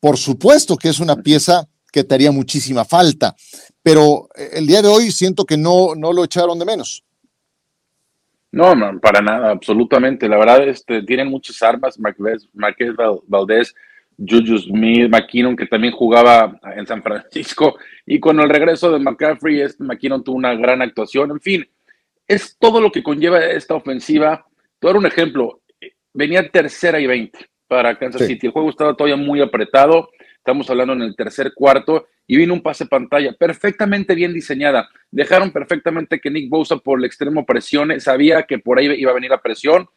por 0.00 0.16
supuesto 0.16 0.76
que 0.76 0.88
es 0.88 1.00
una 1.00 1.16
pieza 1.16 1.68
que 1.92 2.02
te 2.04 2.14
haría 2.14 2.32
muchísima 2.32 2.84
falta, 2.84 3.34
pero 3.82 4.28
eh, 4.34 4.50
el 4.54 4.66
día 4.66 4.82
de 4.82 4.88
hoy 4.88 5.10
siento 5.10 5.44
que 5.44 5.56
no, 5.56 5.94
no 5.94 6.12
lo 6.12 6.24
echaron 6.24 6.58
de 6.58 6.64
menos. 6.64 7.04
No, 8.52 8.74
no, 8.74 8.98
para 9.00 9.20
nada, 9.20 9.50
absolutamente. 9.50 10.28
La 10.28 10.38
verdad, 10.38 10.66
este, 10.66 11.02
tienen 11.02 11.28
muchas 11.28 11.62
armas. 11.62 11.98
Marquez, 11.98 12.48
Marquez 12.54 12.92
Valdés, 13.26 13.74
Juju 14.18 14.58
Smith, 14.58 15.10
McKinnon, 15.10 15.56
que 15.56 15.66
también 15.66 15.92
jugaba 15.92 16.58
en 16.74 16.86
San 16.86 17.02
Francisco. 17.02 17.76
Y 18.06 18.18
con 18.18 18.40
el 18.40 18.48
regreso 18.48 18.90
de 18.90 18.98
McCaffrey, 18.98 19.60
este 19.60 19.84
McKinnon 19.84 20.24
tuvo 20.24 20.36
una 20.36 20.54
gran 20.54 20.80
actuación. 20.80 21.32
En 21.32 21.40
fin, 21.40 21.68
es 22.26 22.56
todo 22.58 22.80
lo 22.80 22.90
que 22.90 23.02
conlleva 23.02 23.44
esta 23.44 23.74
ofensiva. 23.74 24.46
Te 24.78 24.88
un 24.88 25.04
ejemplo 25.04 25.60
venía 26.16 26.48
tercera 26.48 26.98
y 26.98 27.06
20 27.06 27.38
para 27.68 27.98
Kansas 27.98 28.26
City. 28.26 28.46
El 28.46 28.52
juego 28.52 28.70
estaba 28.70 28.94
todavía 28.94 29.16
muy 29.16 29.40
apretado. 29.40 30.10
Estamos 30.36 30.68
hablando 30.70 30.94
en 30.94 31.02
el 31.02 31.14
tercer 31.14 31.52
cuarto 31.54 32.06
y 32.26 32.36
vino 32.36 32.54
un 32.54 32.62
pase 32.62 32.86
pantalla 32.86 33.32
perfectamente 33.32 34.14
bien 34.14 34.32
diseñada. 34.32 34.88
Dejaron 35.10 35.50
perfectamente 35.50 36.20
que 36.20 36.30
Nick 36.30 36.48
Bosa 36.48 36.78
por 36.78 36.98
el 36.98 37.04
extremo 37.04 37.44
presione. 37.44 38.00
Sabía 38.00 38.44
que 38.44 38.58
por 38.58 38.78
ahí 38.78 38.86
iba 38.98 39.10
a 39.10 39.14
venir 39.14 39.30
la 39.30 39.42
presión. 39.42 39.88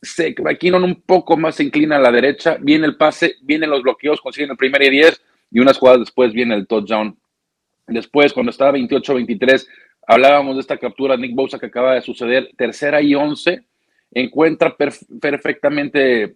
Se, 0.00 0.34
McKinnon 0.38 0.84
un 0.84 1.02
poco 1.02 1.36
más 1.36 1.56
se 1.56 1.64
inclina 1.64 1.96
a 1.96 2.00
la 2.00 2.12
derecha. 2.12 2.56
Viene 2.60 2.86
el 2.86 2.96
pase, 2.96 3.36
vienen 3.42 3.70
los 3.70 3.82
bloqueos, 3.82 4.20
consiguen 4.20 4.50
el 4.50 4.56
primer 4.56 4.82
y 4.82 4.90
10 4.90 5.22
y 5.50 5.60
unas 5.60 5.78
jugadas 5.78 6.00
después 6.00 6.32
viene 6.32 6.54
el 6.54 6.66
touchdown. 6.66 7.18
Después, 7.86 8.34
cuando 8.34 8.50
estaba 8.50 8.72
28-23, 8.72 9.66
hablábamos 10.06 10.56
de 10.56 10.60
esta 10.60 10.76
captura 10.76 11.16
Nick 11.16 11.34
Bosa 11.34 11.58
que 11.58 11.66
acaba 11.66 11.94
de 11.94 12.02
suceder. 12.02 12.50
Tercera 12.56 13.00
y 13.00 13.14
11 13.14 13.64
encuentra 14.12 14.76
perfectamente 14.76 16.34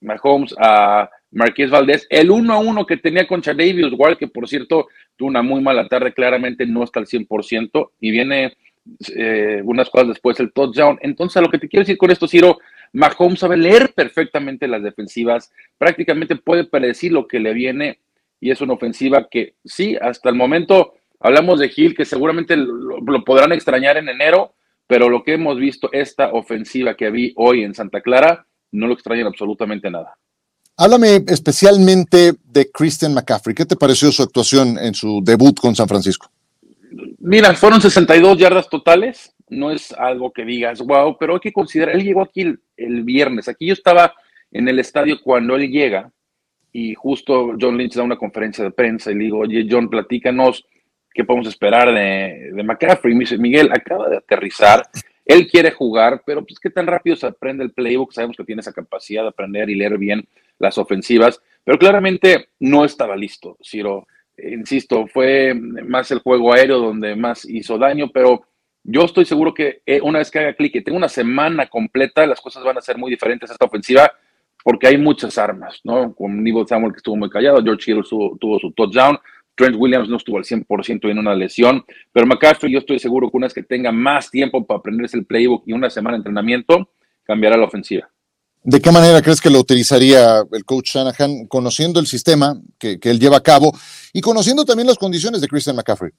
Mahomes 0.00 0.54
a 0.58 1.10
Marqués 1.32 1.70
Valdés. 1.70 2.06
El 2.10 2.30
1 2.30 2.52
a 2.52 2.58
1 2.58 2.86
que 2.86 2.96
tenía 2.96 3.26
con 3.26 3.40
Davis 3.40 3.92
Ward, 3.96 4.16
que 4.16 4.28
por 4.28 4.48
cierto 4.48 4.88
tuvo 5.16 5.28
una 5.28 5.42
muy 5.42 5.60
mala 5.60 5.88
tarde, 5.88 6.12
claramente 6.12 6.66
no 6.66 6.82
está 6.82 7.00
al 7.00 7.06
100%, 7.06 7.90
y 8.00 8.10
viene 8.10 8.56
eh, 9.14 9.60
unas 9.64 9.90
cosas 9.90 10.08
después 10.08 10.40
el 10.40 10.52
touchdown. 10.52 10.98
Entonces, 11.02 11.42
lo 11.42 11.50
que 11.50 11.58
te 11.58 11.68
quiero 11.68 11.82
decir 11.82 11.98
con 11.98 12.10
esto, 12.10 12.26
Ciro, 12.26 12.58
Mahomes 12.92 13.40
sabe 13.40 13.56
leer 13.56 13.92
perfectamente 13.94 14.66
las 14.66 14.82
defensivas, 14.82 15.52
prácticamente 15.78 16.36
puede 16.36 16.64
predecir 16.64 17.12
lo 17.12 17.28
que 17.28 17.38
le 17.38 17.52
viene, 17.52 18.00
y 18.40 18.50
es 18.50 18.60
una 18.60 18.72
ofensiva 18.72 19.28
que 19.30 19.54
sí, 19.64 19.96
hasta 20.00 20.30
el 20.30 20.34
momento 20.34 20.94
hablamos 21.20 21.60
de 21.60 21.68
Gil, 21.68 21.94
que 21.94 22.04
seguramente 22.04 22.56
lo 22.56 23.24
podrán 23.24 23.52
extrañar 23.52 23.98
en 23.98 24.08
enero, 24.08 24.54
pero 24.90 25.08
lo 25.08 25.22
que 25.22 25.34
hemos 25.34 25.56
visto, 25.56 25.88
esta 25.92 26.32
ofensiva 26.32 26.96
que 26.96 27.12
vi 27.12 27.32
hoy 27.36 27.62
en 27.62 27.74
Santa 27.74 28.00
Clara, 28.00 28.44
no 28.72 28.88
lo 28.88 28.94
extrañan 28.94 29.28
absolutamente 29.28 29.88
nada. 29.88 30.18
Háblame 30.76 31.22
especialmente 31.28 32.32
de 32.42 32.70
Christian 32.72 33.14
McCaffrey. 33.14 33.54
¿Qué 33.54 33.64
te 33.64 33.76
pareció 33.76 34.10
su 34.10 34.24
actuación 34.24 34.76
en 34.78 34.92
su 34.92 35.20
debut 35.22 35.60
con 35.60 35.76
San 35.76 35.86
Francisco? 35.86 36.28
Mira, 37.20 37.54
fueron 37.54 37.80
62 37.80 38.36
yardas 38.36 38.68
totales. 38.68 39.32
No 39.48 39.70
es 39.70 39.92
algo 39.92 40.32
que 40.32 40.44
digas, 40.44 40.80
wow, 40.80 41.16
pero 41.20 41.34
hay 41.34 41.40
que 41.40 41.52
considerar, 41.52 41.94
él 41.94 42.02
llegó 42.02 42.22
aquí 42.22 42.40
el, 42.40 43.04
viernes. 43.04 43.46
Aquí 43.46 43.66
yo 43.66 43.74
estaba 43.74 44.12
en 44.50 44.66
el 44.66 44.80
estadio 44.80 45.20
cuando 45.22 45.54
él 45.54 45.70
llega 45.70 46.10
y 46.72 46.94
justo 46.96 47.52
John 47.60 47.78
Lynch 47.78 47.94
da 47.94 48.02
una 48.02 48.18
conferencia 48.18 48.64
de 48.64 48.72
prensa 48.72 49.12
y 49.12 49.14
le 49.14 49.24
digo, 49.24 49.38
oye, 49.38 49.68
John, 49.70 49.88
platícanos 49.88 50.66
qué 51.12 51.24
podemos 51.24 51.48
esperar 51.48 51.92
de, 51.92 52.50
de 52.52 52.62
McCaffrey. 52.62 53.14
Me 53.14 53.20
dice, 53.20 53.38
Miguel, 53.38 53.70
acaba 53.72 54.08
de 54.08 54.16
aterrizar. 54.18 54.88
Él 55.24 55.46
quiere 55.46 55.70
jugar, 55.70 56.22
pero 56.26 56.44
pues 56.44 56.58
qué 56.58 56.70
tan 56.70 56.86
rápido 56.86 57.16
se 57.16 57.26
aprende 57.26 57.64
el 57.64 57.72
playbook. 57.72 58.12
Sabemos 58.12 58.36
que 58.36 58.44
tiene 58.44 58.60
esa 58.60 58.72
capacidad 58.72 59.22
de 59.22 59.28
aprender 59.28 59.70
y 59.70 59.76
leer 59.76 59.98
bien 59.98 60.26
las 60.58 60.78
ofensivas, 60.78 61.40
pero 61.64 61.78
claramente 61.78 62.50
no 62.60 62.84
estaba 62.84 63.16
listo, 63.16 63.56
Ciro. 63.64 64.06
Insisto, 64.38 65.06
fue 65.06 65.54
más 65.54 66.10
el 66.10 66.20
juego 66.20 66.52
aéreo 66.52 66.78
donde 66.78 67.16
más 67.16 67.44
hizo 67.44 67.78
daño, 67.78 68.10
pero 68.12 68.44
yo 68.82 69.04
estoy 69.04 69.24
seguro 69.24 69.52
que 69.52 69.82
eh, 69.84 70.00
una 70.02 70.18
vez 70.18 70.30
que 70.30 70.38
haga 70.38 70.54
clic 70.54 70.76
y 70.76 70.80
tenga 70.82 70.96
una 70.96 71.08
semana 71.08 71.66
completa, 71.66 72.26
las 72.26 72.40
cosas 72.40 72.64
van 72.64 72.78
a 72.78 72.82
ser 72.82 72.96
muy 72.96 73.10
diferentes 73.10 73.50
a 73.50 73.54
esta 73.54 73.66
ofensiva 73.66 74.10
porque 74.62 74.86
hay 74.86 74.98
muchas 74.98 75.38
armas, 75.38 75.80
¿no? 75.84 76.14
Con 76.14 76.42
Nivo 76.42 76.66
Samuel 76.66 76.92
que 76.92 76.98
estuvo 76.98 77.16
muy 77.16 77.30
callado, 77.30 77.62
George 77.62 77.90
Hill 77.90 78.02
tuvo 78.08 78.58
su 78.58 78.72
touchdown, 78.72 79.18
Trent 79.54 79.76
Williams 79.76 80.08
no 80.08 80.16
estuvo 80.16 80.38
al 80.38 80.44
100% 80.44 81.10
en 81.10 81.18
una 81.18 81.34
lesión, 81.34 81.84
pero 82.12 82.26
McCaffrey 82.26 82.72
yo 82.72 82.78
estoy 82.78 82.98
seguro 82.98 83.30
que 83.30 83.36
una 83.36 83.46
vez 83.46 83.54
que 83.54 83.62
tenga 83.62 83.92
más 83.92 84.30
tiempo 84.30 84.66
para 84.66 84.78
aprenderse 84.78 85.16
el 85.16 85.26
playbook 85.26 85.64
y 85.66 85.72
una 85.72 85.90
semana 85.90 86.16
de 86.16 86.18
entrenamiento, 86.18 86.90
cambiará 87.24 87.56
la 87.56 87.66
ofensiva. 87.66 88.10
¿De 88.62 88.80
qué 88.80 88.90
manera 88.90 89.22
crees 89.22 89.40
que 89.40 89.48
lo 89.48 89.58
utilizaría 89.58 90.42
el 90.52 90.64
coach 90.64 90.90
Shanahan, 90.94 91.46
conociendo 91.46 91.98
el 91.98 92.06
sistema 92.06 92.60
que, 92.78 92.98
él 93.02 93.18
lleva 93.18 93.38
a 93.38 93.42
cabo 93.42 93.72
y 94.12 94.20
conociendo 94.20 94.64
también 94.64 94.86
las 94.86 94.98
condiciones 94.98 95.40
de 95.40 95.48
Christian 95.48 95.76
McCaffrey? 95.76 96.12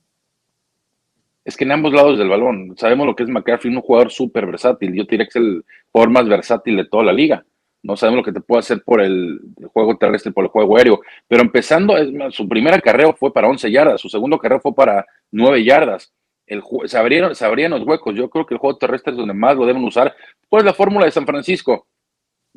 Es 1.46 1.56
que 1.56 1.64
en 1.64 1.72
ambos 1.72 1.94
lados 1.94 2.18
del 2.18 2.30
balón, 2.30 2.74
sabemos 2.78 3.06
lo 3.06 3.16
que 3.16 3.24
es 3.24 3.30
McCaffrey, 3.30 3.74
un 3.74 3.82
jugador 3.82 4.12
súper 4.12 4.48
versátil. 4.48 4.94
Yo 4.94 5.04
diría 5.04 5.26
que 5.26 5.30
es 5.30 5.36
el 5.36 5.66
jugador 5.92 6.12
más 6.12 6.28
versátil 6.28 6.78
de 6.78 6.86
toda 6.86 7.04
la 7.04 7.14
liga. 7.14 7.46
No 7.84 7.98
sabemos 7.98 8.18
lo 8.18 8.24
que 8.24 8.32
te 8.32 8.42
puede 8.42 8.60
hacer 8.60 8.84
por 8.84 9.02
el, 9.02 9.40
juego 9.74 9.98
terrestre, 9.98 10.32
por 10.32 10.44
el 10.44 10.52
juego 10.52 10.78
aéreo. 10.78 11.02
Pero 11.28 11.42
empezando, 11.42 11.96
su 12.32 12.48
primera 12.48 12.80
carrera 12.80 13.12
fue 13.14 13.34
para 13.34 13.48
11 13.48 13.72
yardas, 13.72 14.02
su 14.02 14.10
segundo 14.10 14.38
carrera 14.38 14.62
fue 14.62 14.74
para 14.76 15.06
9 15.32 15.64
yardas. 15.64 16.14
El, 16.46 16.62
se, 16.86 16.98
abrieron, 16.98 17.34
se 17.34 17.46
abrían 17.46 17.72
los 17.72 17.82
huecos. 17.84 18.14
Yo 18.16 18.30
creo 18.30 18.46
que 18.46 18.54
el 18.54 18.60
juego 18.60 18.78
terrestre 18.78 19.12
es 19.12 19.18
donde 19.18 19.34
más 19.34 19.56
lo 19.56 19.66
deben 19.66 19.84
usar. 19.84 20.16
Pues 20.50 20.64
la 20.64 20.74
fórmula 20.74 21.06
de 21.06 21.12
San 21.12 21.26
Francisco. 21.26 21.88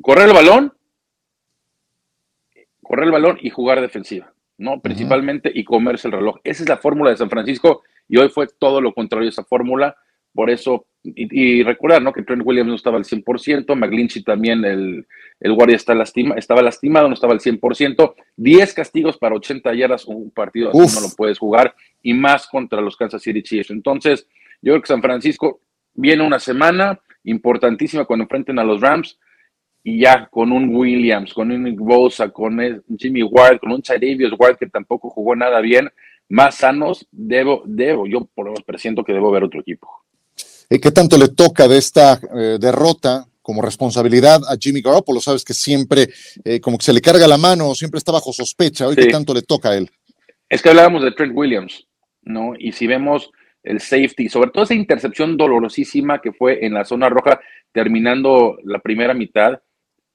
Correr 0.02 0.28
el 0.28 0.34
balón, 0.34 0.72
correr 2.82 3.06
el 3.06 3.12
balón 3.12 3.38
y 3.40 3.50
jugar 3.50 3.80
defensiva, 3.80 4.32
¿no? 4.58 4.80
Principalmente 4.80 5.50
y 5.54 5.64
comerse 5.64 6.08
el 6.08 6.12
reloj. 6.12 6.36
Esa 6.44 6.64
es 6.64 6.68
la 6.68 6.76
fórmula 6.76 7.10
de 7.10 7.16
San 7.16 7.30
Francisco 7.30 7.82
y 8.08 8.18
hoy 8.18 8.28
fue 8.28 8.46
todo 8.46 8.80
lo 8.80 8.92
contrario 8.92 9.26
de 9.26 9.30
esa 9.30 9.44
fórmula. 9.44 9.96
Por 10.32 10.50
eso, 10.50 10.86
y, 11.04 11.62
recordar, 11.62 12.00
¿no? 12.00 12.12
Que 12.12 12.22
Trent 12.22 12.42
Williams 12.44 12.68
no 12.68 12.74
estaba 12.74 12.96
al 12.96 13.04
100%, 13.04 13.76
McGlinchey 13.76 14.22
también, 14.22 14.64
el, 14.64 15.06
el 15.38 15.52
guardia 15.52 15.76
está 15.76 15.94
lastima, 15.94 16.34
estaba 16.36 16.62
lastimado, 16.62 17.08
no 17.08 17.14
estaba 17.14 17.34
al 17.34 17.40
100%. 17.40 18.14
10 18.36 18.74
castigos 18.74 19.18
para 19.18 19.34
80 19.34 19.74
yardas, 19.74 20.06
un 20.06 20.30
partido 20.30 20.70
así 20.70 20.78
no 20.78 21.08
lo 21.08 21.14
puedes 21.14 21.38
jugar, 21.38 21.74
y 22.02 22.14
más 22.14 22.46
contra 22.46 22.80
los 22.80 22.96
Kansas 22.96 23.22
City 23.22 23.42
Chiefs. 23.42 23.70
Entonces, 23.70 24.26
yo 24.62 24.72
creo 24.72 24.80
que 24.80 24.88
San 24.88 25.02
Francisco 25.02 25.60
viene 25.92 26.26
una 26.26 26.38
semana 26.38 26.98
importantísima 27.24 28.06
cuando 28.06 28.24
enfrenten 28.24 28.58
a 28.58 28.64
los 28.64 28.80
Rams, 28.80 29.18
y 29.86 30.00
ya 30.00 30.26
con 30.30 30.50
un 30.50 30.74
Williams, 30.74 31.34
con 31.34 31.50
un 31.50 31.76
Bosa, 31.76 32.30
con 32.30 32.58
Jimmy 32.98 33.22
Ward, 33.22 33.60
con 33.60 33.70
un 33.70 33.82
Chadevius 33.82 34.32
Ward 34.38 34.56
que 34.56 34.66
tampoco 34.66 35.10
jugó 35.10 35.36
nada 35.36 35.60
bien, 35.60 35.90
más 36.30 36.56
sanos, 36.56 37.06
debo, 37.12 37.62
debo, 37.66 38.06
yo 38.06 38.24
por 38.34 38.46
lo 38.46 38.52
menos 38.52 38.64
presiento 38.64 39.04
que 39.04 39.12
debo 39.12 39.30
ver 39.30 39.44
otro 39.44 39.60
equipo. 39.60 40.03
¿Qué 40.68 40.90
tanto 40.90 41.16
le 41.16 41.28
toca 41.28 41.68
de 41.68 41.78
esta 41.78 42.20
eh, 42.36 42.58
derrota 42.60 43.26
como 43.42 43.62
responsabilidad 43.62 44.40
a 44.48 44.56
Jimmy 44.58 44.80
Garoppolo? 44.80 45.20
Sabes 45.20 45.44
que 45.44 45.54
siempre 45.54 46.08
eh, 46.44 46.60
como 46.60 46.78
que 46.78 46.84
se 46.84 46.92
le 46.92 47.00
carga 47.00 47.28
la 47.28 47.38
mano, 47.38 47.74
siempre 47.74 47.98
está 47.98 48.12
bajo 48.12 48.32
sospecha. 48.32 48.86
¿Hoy 48.86 48.96
qué 48.96 49.06
tanto 49.06 49.34
le 49.34 49.42
toca 49.42 49.70
a 49.70 49.76
él? 49.76 49.90
Es 50.48 50.62
que 50.62 50.70
hablábamos 50.70 51.02
de 51.02 51.12
Trent 51.12 51.32
Williams, 51.34 51.86
¿no? 52.22 52.54
Y 52.58 52.72
si 52.72 52.86
vemos 52.86 53.30
el 53.62 53.80
safety, 53.80 54.28
sobre 54.28 54.50
todo 54.50 54.64
esa 54.64 54.74
intercepción 54.74 55.36
dolorosísima 55.36 56.20
que 56.20 56.32
fue 56.32 56.64
en 56.64 56.74
la 56.74 56.84
zona 56.84 57.08
roja 57.08 57.40
terminando 57.72 58.58
la 58.64 58.78
primera 58.78 59.14
mitad, 59.14 59.60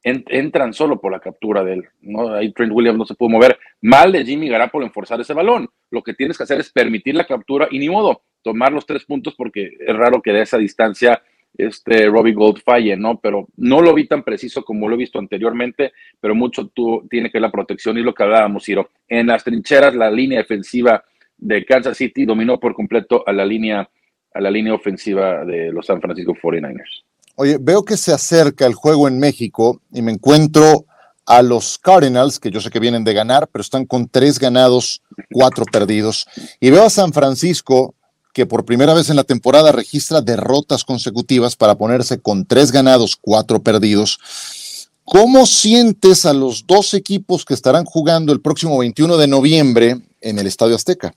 entran 0.03 0.73
solo 0.73 0.99
por 0.99 1.11
la 1.11 1.19
captura 1.19 1.63
de 1.63 1.73
él, 1.73 1.85
¿no? 2.01 2.33
Ahí 2.33 2.51
Trent 2.51 2.71
Williams 2.71 2.97
no 2.97 3.05
se 3.05 3.15
pudo 3.15 3.29
mover. 3.29 3.57
Mal 3.81 4.11
de 4.11 4.25
Jimmy 4.25 4.47
Garoppolo 4.49 4.85
en 4.85 4.93
forzar 4.93 5.19
ese 5.19 5.33
balón. 5.33 5.69
Lo 5.91 6.01
que 6.01 6.13
tienes 6.13 6.37
que 6.37 6.43
hacer 6.43 6.59
es 6.59 6.71
permitir 6.71 7.15
la 7.15 7.25
captura 7.25 7.67
y 7.69 7.79
ni 7.79 7.89
modo 7.89 8.21
tomar 8.41 8.71
los 8.71 8.85
tres 8.85 9.03
puntos 9.05 9.35
porque 9.35 9.71
es 9.79 9.95
raro 9.95 10.21
que 10.21 10.31
de 10.31 10.41
esa 10.41 10.57
distancia 10.57 11.21
este 11.57 12.07
Robbie 12.07 12.33
Gold 12.33 12.61
falle, 12.63 12.95
¿no? 12.95 13.19
Pero 13.19 13.47
no 13.57 13.81
lo 13.81 13.93
vi 13.93 14.07
tan 14.07 14.23
preciso 14.23 14.63
como 14.63 14.87
lo 14.87 14.95
he 14.95 14.99
visto 14.99 15.19
anteriormente, 15.19 15.91
pero 16.19 16.35
mucho 16.35 16.71
tiene 17.09 17.29
que 17.29 17.37
ver 17.37 17.41
la 17.41 17.51
protección 17.51 17.97
y 17.97 18.01
lo 18.01 18.13
que 18.13 18.23
hablábamos, 18.23 18.63
Ciro. 18.63 18.91
En 19.07 19.27
las 19.27 19.43
trincheras, 19.43 19.93
la 19.95 20.09
línea 20.09 20.39
defensiva 20.39 21.03
de 21.37 21.65
Kansas 21.65 21.97
City 21.97 22.25
dominó 22.25 22.59
por 22.59 22.73
completo 22.73 23.23
a 23.27 23.33
la 23.33 23.45
línea, 23.45 23.89
a 24.33 24.41
la 24.41 24.51
línea 24.51 24.73
ofensiva 24.73 25.43
de 25.43 25.71
los 25.71 25.85
San 25.85 26.01
Francisco 26.01 26.33
49ers. 26.33 27.03
Oye, 27.41 27.57
veo 27.57 27.85
que 27.85 27.95
se 27.95 28.11
acerca 28.11 28.65
el 28.65 28.73
juego 28.73 29.07
en 29.07 29.17
México 29.17 29.81
y 29.93 30.01
me 30.01 30.11
encuentro 30.11 30.83
a 31.25 31.41
los 31.41 31.77
Cardinals, 31.77 32.37
que 32.37 32.51
yo 32.51 32.59
sé 32.59 32.69
que 32.69 32.81
vienen 32.81 33.05
de 33.05 33.13
ganar, 33.13 33.47
pero 33.47 33.61
están 33.61 33.85
con 33.85 34.09
tres 34.09 34.39
ganados, 34.39 35.01
cuatro 35.31 35.63
perdidos. 35.63 36.27
Y 36.59 36.69
veo 36.69 36.83
a 36.83 36.89
San 36.89 37.13
Francisco 37.13 37.95
que 38.33 38.45
por 38.45 38.65
primera 38.65 38.93
vez 38.93 39.09
en 39.09 39.15
la 39.15 39.23
temporada 39.23 39.71
registra 39.71 40.19
derrotas 40.19 40.83
consecutivas 40.83 41.55
para 41.55 41.75
ponerse 41.75 42.19
con 42.19 42.45
tres 42.45 42.73
ganados, 42.73 43.15
cuatro 43.15 43.61
perdidos. 43.61 44.89
¿Cómo 45.05 45.45
sientes 45.45 46.25
a 46.25 46.33
los 46.33 46.67
dos 46.67 46.93
equipos 46.93 47.45
que 47.45 47.53
estarán 47.53 47.85
jugando 47.85 48.33
el 48.33 48.41
próximo 48.41 48.77
21 48.77 49.15
de 49.15 49.27
noviembre 49.27 49.95
en 50.19 50.39
el 50.39 50.45
Estadio 50.45 50.75
Azteca? 50.75 51.13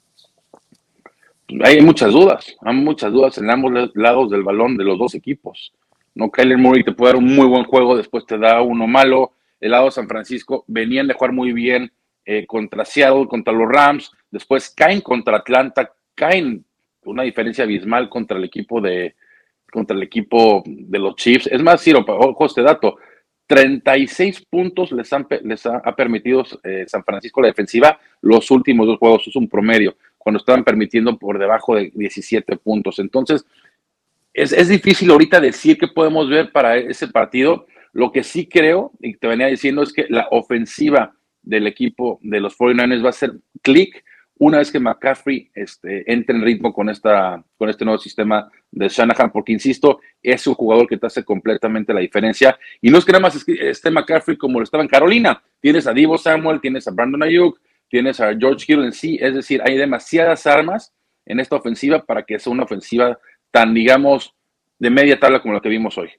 Hay 1.65 1.81
muchas 1.81 2.13
dudas, 2.13 2.47
hay 2.61 2.77
muchas 2.77 3.13
dudas 3.13 3.39
en 3.39 3.51
ambos 3.51 3.73
lados 3.95 4.31
del 4.31 4.45
balón 4.45 4.77
de 4.77 4.85
los 4.85 5.01
dos 5.01 5.17
equipos. 5.17 5.73
No, 6.15 6.31
Kyler 6.31 6.59
Murray 6.59 6.85
te 6.85 6.93
puede 6.93 7.13
dar 7.13 7.23
un 7.23 7.35
muy 7.35 7.47
buen 7.47 7.65
juego, 7.65 7.97
después 7.97 8.27
te 8.27 8.39
da 8.39 8.63
uno 8.63 8.87
malo. 8.87 9.33
El 9.61 9.71
lado 9.71 9.87
de 9.87 9.93
San 9.93 10.09
Francisco 10.09 10.65
venían 10.67 11.07
de 11.07 11.15
jugar 11.15 11.33
muy 11.33 11.53
bien 11.53 11.93
eh, 12.25 12.47
contra 12.47 12.85
Seattle, 12.85 13.27
contra 13.27 13.53
los 13.53 13.69
Rams, 13.69 14.11
después 14.31 14.71
caen 14.71 15.01
contra 15.01 15.39
Atlanta, 15.39 15.93
caen 16.15 16.65
una 17.05 17.25
diferencia 17.25 17.65
abismal 17.65 18.09
contra 18.09 18.37
el 18.39 18.45
equipo 18.45 18.81
de 18.81 19.15
contra 19.73 19.97
el 19.97 20.03
equipo 20.03 20.63
de 20.67 20.99
los 20.99 21.17
Chiefs. 21.17 21.47
Es 21.47 21.63
más, 21.63 21.83
Ciro, 21.83 22.05
ojo 22.07 22.45
este 22.45 22.61
dato, 22.61 22.99
36 23.47 24.47
puntos 24.49 24.93
les, 24.93 25.11
han, 25.13 25.27
les 25.43 25.67
ha, 25.67 25.81
permitido 25.97 26.45
eh, 26.63 26.85
San 26.87 27.03
Francisco 27.05 27.41
la 27.41 27.49
defensiva 27.49 27.99
los 28.21 28.51
últimos 28.51 28.87
dos 28.87 28.99
juegos, 28.99 29.27
es 29.27 29.35
un 29.35 29.49
promedio, 29.49 29.97
cuando 30.19 30.39
estaban 30.39 30.63
permitiendo 30.63 31.19
por 31.19 31.39
debajo 31.39 31.75
de 31.75 31.91
17 31.95 32.57
puntos. 32.59 32.99
Entonces, 32.99 33.45
es, 34.35 34.53
es 34.53 34.69
difícil 34.69 35.11
ahorita 35.11 35.41
decir 35.41 35.79
qué 35.79 35.89
podemos 35.89 36.29
ver 36.29 36.53
para 36.53 36.77
ese 36.77 37.09
partido. 37.09 37.67
Lo 37.93 38.11
que 38.11 38.23
sí 38.23 38.47
creo, 38.47 38.93
y 39.01 39.17
te 39.17 39.27
venía 39.27 39.47
diciendo, 39.47 39.83
es 39.83 39.93
que 39.93 40.07
la 40.09 40.29
ofensiva 40.31 41.15
del 41.43 41.67
equipo 41.67 42.19
de 42.23 42.41
los 42.41 42.57
49ers 42.57 43.05
va 43.05 43.11
a 43.11 43.13
ser 43.13 43.33
clic 43.63 44.03
una 44.39 44.59
vez 44.59 44.73
que 44.73 44.81
McCaffrey 44.81 45.51
este, 45.55 46.11
entre 46.11 46.35
en 46.35 46.43
ritmo 46.43 46.73
con, 46.73 46.89
esta, 46.89 47.45
con 47.57 47.69
este 47.69 47.85
nuevo 47.85 48.01
sistema 48.01 48.51
de 48.73 48.89
Shanahan, 48.89 49.31
porque 49.31 49.53
insisto, 49.53 50.01
es 50.21 50.45
un 50.49 50.55
jugador 50.55 50.89
que 50.89 50.97
te 50.97 51.07
hace 51.07 51.23
completamente 51.23 51.95
la 51.95 52.01
diferencia. 52.01 52.59
Y 52.81 52.91
no 52.91 52.99
es 52.99 53.05
que 53.05 53.13
nada 53.13 53.23
más 53.23 53.45
esté 53.47 53.91
McCaffrey 53.91 54.37
como 54.37 54.59
lo 54.59 54.65
estaba 54.65 54.83
en 54.83 54.89
Carolina. 54.89 55.41
Tienes 55.61 55.87
a 55.87 55.93
Divo 55.93 56.19
Samuel, 56.19 56.61
tienes 56.61 56.89
a 56.89 56.91
Brandon 56.91 57.23
Ayuk, 57.23 57.61
tienes 57.89 58.19
a 58.19 58.35
George 58.37 58.65
Hill 58.67 58.85
en 58.85 58.93
sí. 58.93 59.17
Es 59.21 59.35
decir, 59.35 59.63
hay 59.65 59.77
demasiadas 59.77 60.45
armas 60.47 60.93
en 61.25 61.39
esta 61.39 61.55
ofensiva 61.57 62.05
para 62.05 62.25
que 62.25 62.39
sea 62.41 62.53
una 62.53 62.65
ofensiva 62.65 63.19
tan, 63.53 63.73
digamos, 63.73 64.35
de 64.79 64.91
media 64.91 65.21
tabla 65.21 65.41
como 65.41 65.55
la 65.55 65.61
que 65.61 65.69
vimos 65.69 65.97
hoy. 65.97 66.11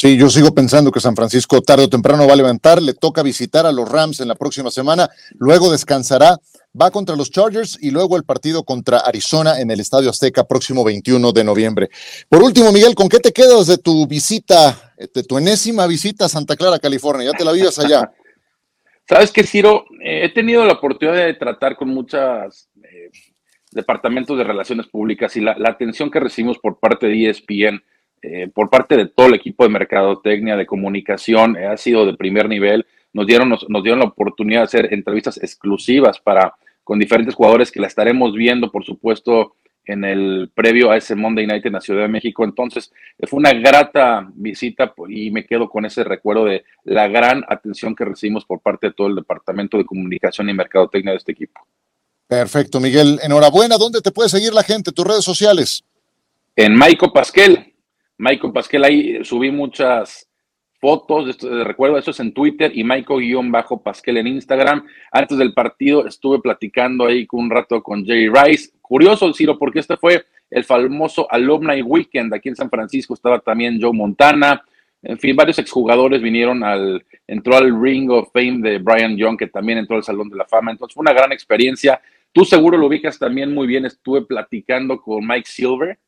Sí, 0.00 0.16
yo 0.16 0.30
sigo 0.30 0.54
pensando 0.54 0.90
que 0.90 0.98
San 0.98 1.14
Francisco 1.14 1.60
tarde 1.60 1.84
o 1.84 1.88
temprano 1.90 2.26
va 2.26 2.32
a 2.32 2.36
levantar, 2.36 2.80
le 2.80 2.94
toca 2.94 3.22
visitar 3.22 3.66
a 3.66 3.72
los 3.72 3.86
Rams 3.86 4.20
en 4.20 4.28
la 4.28 4.34
próxima 4.34 4.70
semana, 4.70 5.10
luego 5.34 5.70
descansará, 5.70 6.38
va 6.80 6.90
contra 6.90 7.16
los 7.16 7.30
Chargers 7.30 7.76
y 7.78 7.90
luego 7.90 8.16
el 8.16 8.24
partido 8.24 8.64
contra 8.64 9.00
Arizona 9.00 9.60
en 9.60 9.70
el 9.70 9.78
Estadio 9.78 10.08
Azteca 10.08 10.44
próximo 10.44 10.84
21 10.84 11.32
de 11.32 11.44
noviembre. 11.44 11.90
Por 12.30 12.42
último, 12.42 12.72
Miguel, 12.72 12.94
¿con 12.94 13.10
qué 13.10 13.18
te 13.18 13.30
quedas 13.30 13.66
de 13.66 13.76
tu 13.76 14.06
visita, 14.06 14.94
de 14.96 15.22
tu 15.22 15.36
enésima 15.36 15.86
visita 15.86 16.24
a 16.24 16.28
Santa 16.30 16.56
Clara, 16.56 16.78
California? 16.78 17.26
Ya 17.30 17.36
te 17.36 17.44
la 17.44 17.52
vives 17.52 17.78
allá. 17.78 18.10
Sabes 19.06 19.32
que, 19.32 19.42
Ciro, 19.42 19.84
eh, 20.02 20.24
he 20.24 20.28
tenido 20.30 20.64
la 20.64 20.74
oportunidad 20.74 21.26
de 21.26 21.34
tratar 21.34 21.76
con 21.76 21.88
muchos 21.90 22.70
eh, 22.82 23.10
departamentos 23.70 24.36
de 24.36 24.44
relaciones 24.44 24.86
públicas 24.86 25.36
y 25.36 25.40
la, 25.40 25.56
la 25.58 25.70
atención 25.70 26.10
que 26.10 26.20
recibimos 26.20 26.58
por 26.58 26.78
parte 26.78 27.06
de 27.06 27.30
ESPN 27.30 27.82
eh, 28.22 28.48
por 28.52 28.68
parte 28.68 28.96
de 28.96 29.06
todo 29.06 29.28
el 29.28 29.34
equipo 29.34 29.64
de 29.64 29.70
mercadotecnia, 29.70 30.56
de 30.56 30.66
comunicación, 30.66 31.56
eh, 31.56 31.66
ha 31.66 31.76
sido 31.76 32.04
de 32.04 32.16
primer 32.16 32.48
nivel. 32.48 32.86
Nos 33.12 33.26
dieron, 33.26 33.48
nos, 33.48 33.82
dieron 33.82 34.00
la 34.00 34.04
oportunidad 34.06 34.60
de 34.60 34.64
hacer 34.64 34.92
entrevistas 34.92 35.42
exclusivas 35.42 36.20
para, 36.20 36.54
con 36.84 36.98
diferentes 36.98 37.34
jugadores 37.34 37.72
que 37.72 37.80
la 37.80 37.86
estaremos 37.86 38.34
viendo, 38.34 38.70
por 38.70 38.84
supuesto, 38.84 39.56
en 39.86 40.04
el 40.04 40.50
previo 40.54 40.90
a 40.90 40.98
ese 40.98 41.16
Monday 41.16 41.46
Night 41.46 41.64
en 41.64 41.72
la 41.72 41.80
Ciudad 41.80 42.02
de 42.02 42.08
México. 42.08 42.44
Entonces, 42.44 42.92
fue 43.26 43.38
una 43.38 43.54
grata 43.54 44.30
visita 44.34 44.92
y 45.08 45.30
me 45.30 45.46
quedo 45.46 45.70
con 45.70 45.86
ese 45.86 46.04
recuerdo 46.04 46.44
de 46.44 46.64
la 46.84 47.08
gran 47.08 47.42
atención 47.48 47.96
que 47.96 48.04
recibimos 48.04 48.44
por 48.44 48.60
parte 48.60 48.88
de 48.88 48.92
todo 48.92 49.08
el 49.08 49.16
Departamento 49.16 49.78
de 49.78 49.86
Comunicación 49.86 50.50
y 50.50 50.54
Mercadotecnia 50.54 51.12
de 51.12 51.18
este 51.18 51.32
equipo. 51.32 51.66
Perfecto, 52.30 52.78
Miguel. 52.78 53.18
Enhorabuena. 53.24 53.76
¿Dónde 53.76 54.00
te 54.00 54.12
puede 54.12 54.28
seguir 54.28 54.54
la 54.54 54.62
gente? 54.62 54.92
¿Tus 54.92 55.04
redes 55.04 55.24
sociales? 55.24 55.82
En 56.54 56.76
Maico 56.76 57.12
Pasquel, 57.12 57.74
Michael 58.18 58.52
Pasquel, 58.52 58.84
ahí 58.84 59.24
subí 59.24 59.50
muchas 59.50 60.28
fotos, 60.80 61.36
recuerdo 61.40 61.98
eso 61.98 62.12
es 62.12 62.20
en 62.20 62.32
Twitter 62.32 62.70
y 62.72 62.84
Michael-Pasquel 62.84 64.16
en 64.18 64.28
Instagram. 64.28 64.86
Antes 65.10 65.38
del 65.38 65.52
partido 65.52 66.06
estuve 66.06 66.38
platicando 66.38 67.04
ahí 67.04 67.26
un 67.32 67.50
rato 67.50 67.82
con 67.82 68.04
Jerry 68.04 68.28
Rice. 68.28 68.70
Curioso, 68.80 69.34
Ciro, 69.34 69.58
porque 69.58 69.80
este 69.80 69.96
fue 69.96 70.24
el 70.50 70.64
famoso 70.64 71.26
Alumni 71.32 71.82
Weekend 71.82 72.32
aquí 72.32 72.48
en 72.48 72.56
San 72.56 72.70
Francisco. 72.70 73.14
Estaba 73.14 73.40
también 73.40 73.80
Joe 73.82 73.92
Montana. 73.92 74.62
En 75.02 75.18
fin, 75.18 75.34
varios 75.34 75.58
exjugadores 75.58 76.22
vinieron 76.22 76.62
al, 76.62 77.04
entró 77.26 77.56
al 77.56 77.82
Ring 77.82 78.08
of 78.10 78.30
Fame 78.32 78.58
de 78.60 78.78
Brian 78.78 79.16
Young, 79.16 79.36
que 79.36 79.48
también 79.48 79.78
entró 79.78 79.96
al 79.96 80.04
Salón 80.04 80.28
de 80.28 80.36
la 80.36 80.44
Fama. 80.44 80.70
Entonces 80.70 80.94
fue 80.94 81.02
una 81.02 81.12
gran 81.12 81.32
experiencia. 81.32 82.00
Tú 82.32 82.44
seguro 82.44 82.78
lo 82.78 82.86
ubicas 82.86 83.18
también 83.18 83.52
muy 83.52 83.66
bien. 83.66 83.84
Estuve 83.84 84.22
platicando 84.22 85.00
con 85.00 85.26
Mike 85.26 85.48
Silver, 85.48 85.98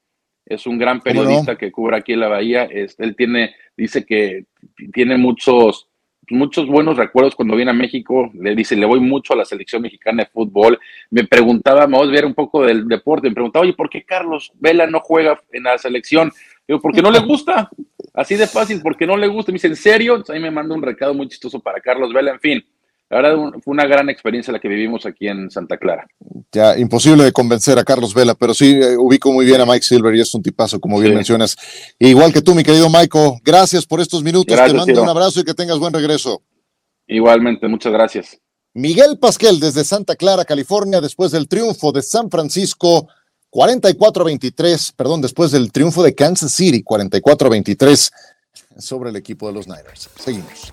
es 0.47 0.67
un 0.67 0.79
gran 0.79 1.01
periodista 1.01 1.57
que 1.57 1.71
cubre 1.71 1.97
aquí 1.97 2.13
en 2.13 2.21
la 2.21 2.29
Bahía. 2.29 2.65
Este, 2.65 3.05
él 3.05 3.15
tiene, 3.17 3.55
dice 3.77 4.05
que 4.05 4.47
tiene 4.93 5.17
muchos, 5.17 5.89
muchos 6.31 6.67
buenos 6.67 6.97
recuerdos 6.97 7.35
cuando 7.35 7.55
viene 7.55 7.71
a 7.71 7.75
México. 7.75 8.31
Le 8.35 8.55
dice, 8.55 8.77
le 8.77 8.87
voy 8.87 9.01
mucho 9.01 9.35
a 9.35 9.37
la 9.37 9.45
selección 9.45 9.83
mexicana 9.83 10.25
de 10.25 10.31
fútbol. 10.31 10.79
Me 11.11 11.25
preguntaba, 11.25 11.87
vamos 11.87 12.09
a 12.09 12.13
ver 12.13 12.27
un 12.27 12.35
poco 12.35 12.65
del 12.65 12.89
deporte. 12.89 13.29
Me 13.29 13.35
preguntaba, 13.35 13.63
oye, 13.63 13.75
¿por 13.75 13.89
qué 13.89 14.05
Carlos 14.05 14.53
Vela 14.55 14.87
no 14.87 15.01
juega 15.01 15.41
en 15.53 15.63
la 15.65 15.79
selección? 15.79 16.33
Digo, 16.67 16.81
porque 16.81 17.03
no 17.03 17.11
le 17.11 17.21
gusta. 17.21 17.71
Así 18.15 18.35
de 18.35 18.47
fácil, 18.47 18.81
porque 18.83 19.07
no 19.07 19.17
le 19.17 19.29
gusta. 19.29 19.53
Me 19.53 19.57
dice, 19.57 19.69
¿en 19.69 19.77
serio? 19.77 20.15
Entonces, 20.15 20.35
ahí 20.35 20.43
me 20.43 20.51
manda 20.51 20.75
un 20.75 20.83
recado 20.83 21.15
muy 21.15 21.29
chistoso 21.29 21.61
para 21.61 21.81
Carlos 21.81 22.13
Vela. 22.13 22.33
En 22.33 22.41
fin, 22.41 22.65
la 23.13 23.21
verdad 23.21 23.61
fue 23.63 23.73
una 23.73 23.85
gran 23.85 24.09
experiencia 24.09 24.53
la 24.53 24.59
que 24.59 24.69
vivimos 24.69 25.05
aquí 25.05 25.29
en 25.29 25.51
Santa 25.51 25.77
Clara. 25.77 26.07
Ya, 26.51 26.79
imposible 26.79 27.25
de 27.25 27.33
convencer 27.33 27.79
a 27.79 27.85
Carlos 27.85 28.15
Vela, 28.15 28.35
pero 28.35 28.55
sí 28.55 28.81
eh, 28.81 28.97
ubico 28.97 29.31
muy 29.31 29.45
bien 29.45 29.61
a 29.61 29.67
Mike 29.67 29.85
Silver 29.85 30.15
y 30.15 30.23
es 30.23 30.35
un 30.35 30.43
tipazo, 30.43 30.81
como 30.81 30.99
bien 30.99 31.15
mencionas. 31.15 31.55
Igual 31.99 32.33
que 32.33 32.41
tú, 32.41 32.55
mi 32.55 32.63
querido 32.63 32.89
Michael, 32.89 33.33
gracias 33.45 33.85
por 33.85 34.01
estos 34.01 34.23
minutos. 34.23 34.57
Te 34.57 34.73
mando 34.73 35.03
un 35.03 35.09
abrazo 35.11 35.41
y 35.41 35.45
que 35.45 35.53
tengas 35.53 35.79
buen 35.79 35.93
regreso. 35.93 36.41
Igualmente, 37.07 37.69
muchas 37.69 37.93
gracias. 37.93 38.41
Miguel 38.73 39.19
Pasquel 39.19 39.61
desde 39.61 39.85
Santa 39.85 40.17
Clara, 40.17 40.47
California, 40.47 41.03
después 41.03 41.33
del 41.33 41.49
triunfo 41.49 41.93
de 41.93 42.01
San 42.01 42.31
Francisco 42.31 43.09
44-23, 43.51 44.95
perdón, 44.97 45.21
después 45.21 45.51
del 45.51 45.71
triunfo 45.71 46.03
de 46.03 46.15
Kansas 46.15 46.53
City 46.53 46.83
44-23 46.83 48.11
sobre 48.79 49.11
el 49.11 49.17
equipo 49.17 49.49
de 49.49 49.53
los 49.53 49.67
Niners. 49.69 50.09
Seguimos. 50.19 50.73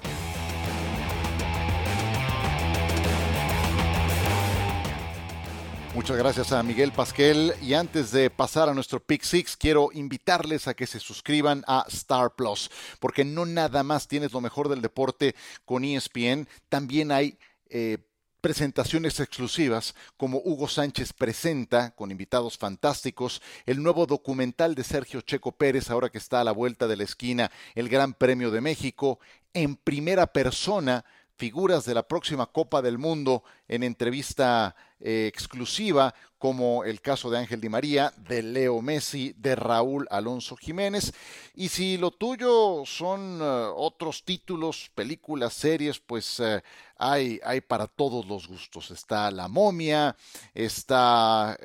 Muchas 5.95 6.17
gracias 6.17 6.51
a 6.51 6.61
Miguel 6.61 6.91
Pasquel. 6.91 7.53
Y 7.63 7.73
antes 7.73 8.11
de 8.11 8.29
pasar 8.29 8.69
a 8.69 8.73
nuestro 8.75 8.99
Pick 8.99 9.23
Six, 9.23 9.57
quiero 9.57 9.89
invitarles 9.91 10.67
a 10.67 10.75
que 10.75 10.85
se 10.85 10.99
suscriban 10.99 11.63
a 11.67 11.83
Star 11.89 12.35
Plus, 12.35 12.69
porque 12.99 13.25
no 13.25 13.45
nada 13.45 13.81
más 13.81 14.07
tienes 14.07 14.31
lo 14.31 14.39
mejor 14.39 14.69
del 14.69 14.81
deporte 14.81 15.35
con 15.65 15.83
ESPN, 15.83 16.47
también 16.69 17.11
hay 17.11 17.39
eh, 17.69 17.97
presentaciones 18.39 19.19
exclusivas 19.19 19.95
como 20.15 20.37
Hugo 20.37 20.67
Sánchez 20.67 21.11
presenta 21.11 21.91
con 21.95 22.11
invitados 22.11 22.57
fantásticos 22.57 23.41
el 23.65 23.81
nuevo 23.81 24.05
documental 24.05 24.75
de 24.75 24.83
Sergio 24.83 25.21
Checo 25.21 25.51
Pérez 25.51 25.89
ahora 25.89 26.09
que 26.09 26.19
está 26.19 26.39
a 26.39 26.45
la 26.45 26.51
vuelta 26.51 26.87
de 26.87 26.95
la 26.95 27.03
esquina 27.03 27.51
el 27.75 27.89
Gran 27.89 28.13
Premio 28.13 28.49
de 28.49 28.61
México 28.61 29.19
en 29.53 29.75
primera 29.75 30.27
persona 30.27 31.03
figuras 31.35 31.85
de 31.85 31.93
la 31.93 32.07
próxima 32.07 32.45
Copa 32.45 32.81
del 32.81 32.97
Mundo 32.97 33.43
en 33.69 33.83
entrevista 33.83 34.75
eh, 35.01 35.27
exclusiva, 35.27 36.13
como 36.37 36.83
el 36.83 36.99
caso 36.99 37.29
de 37.29 37.37
Ángel 37.37 37.61
Di 37.61 37.69
María, 37.69 38.13
de 38.17 38.43
Leo 38.43 38.81
Messi, 38.81 39.33
de 39.37 39.55
Raúl 39.55 40.05
Alonso 40.09 40.57
Jiménez. 40.57 41.13
Y 41.55 41.69
si 41.69 41.97
lo 41.97 42.11
tuyo 42.11 42.83
son 42.85 43.39
eh, 43.41 43.45
otros 43.75 44.25
títulos, 44.25 44.91
películas, 44.93 45.53
series, 45.53 45.99
pues 45.99 46.41
eh, 46.41 46.61
hay, 46.97 47.39
hay 47.45 47.61
para 47.61 47.87
todos 47.87 48.25
los 48.25 48.47
gustos. 48.47 48.91
Está 48.91 49.31
La 49.31 49.47
Momia, 49.47 50.15
está 50.53 51.57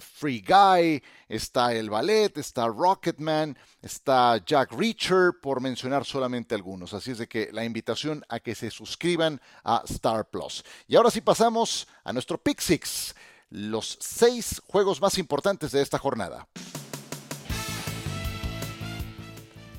Free 0.00 0.42
Guy, 0.46 1.02
está 1.28 1.74
El 1.74 1.90
Ballet, 1.90 2.38
está 2.38 2.66
Rocketman, 2.66 3.58
está 3.82 4.42
Jack 4.44 4.72
Reacher, 4.72 5.32
por 5.42 5.60
mencionar 5.60 6.06
solamente 6.06 6.54
algunos. 6.54 6.94
Así 6.94 7.10
es 7.10 7.18
de 7.18 7.28
que 7.28 7.50
la 7.52 7.64
invitación 7.64 8.24
a 8.30 8.40
que 8.40 8.54
se 8.54 8.70
suscriban 8.70 9.38
a 9.64 9.82
Star 9.86 10.30
Plus. 10.30 10.64
Y 10.92 10.96
ahora 10.96 11.10
sí 11.10 11.22
pasamos 11.22 11.88
a 12.04 12.12
nuestro 12.12 12.36
Pick 12.36 12.60
Six, 12.60 13.14
los 13.48 13.96
seis 13.98 14.60
juegos 14.66 15.00
más 15.00 15.16
importantes 15.16 15.72
de 15.72 15.80
esta 15.80 15.98
jornada. 15.98 16.46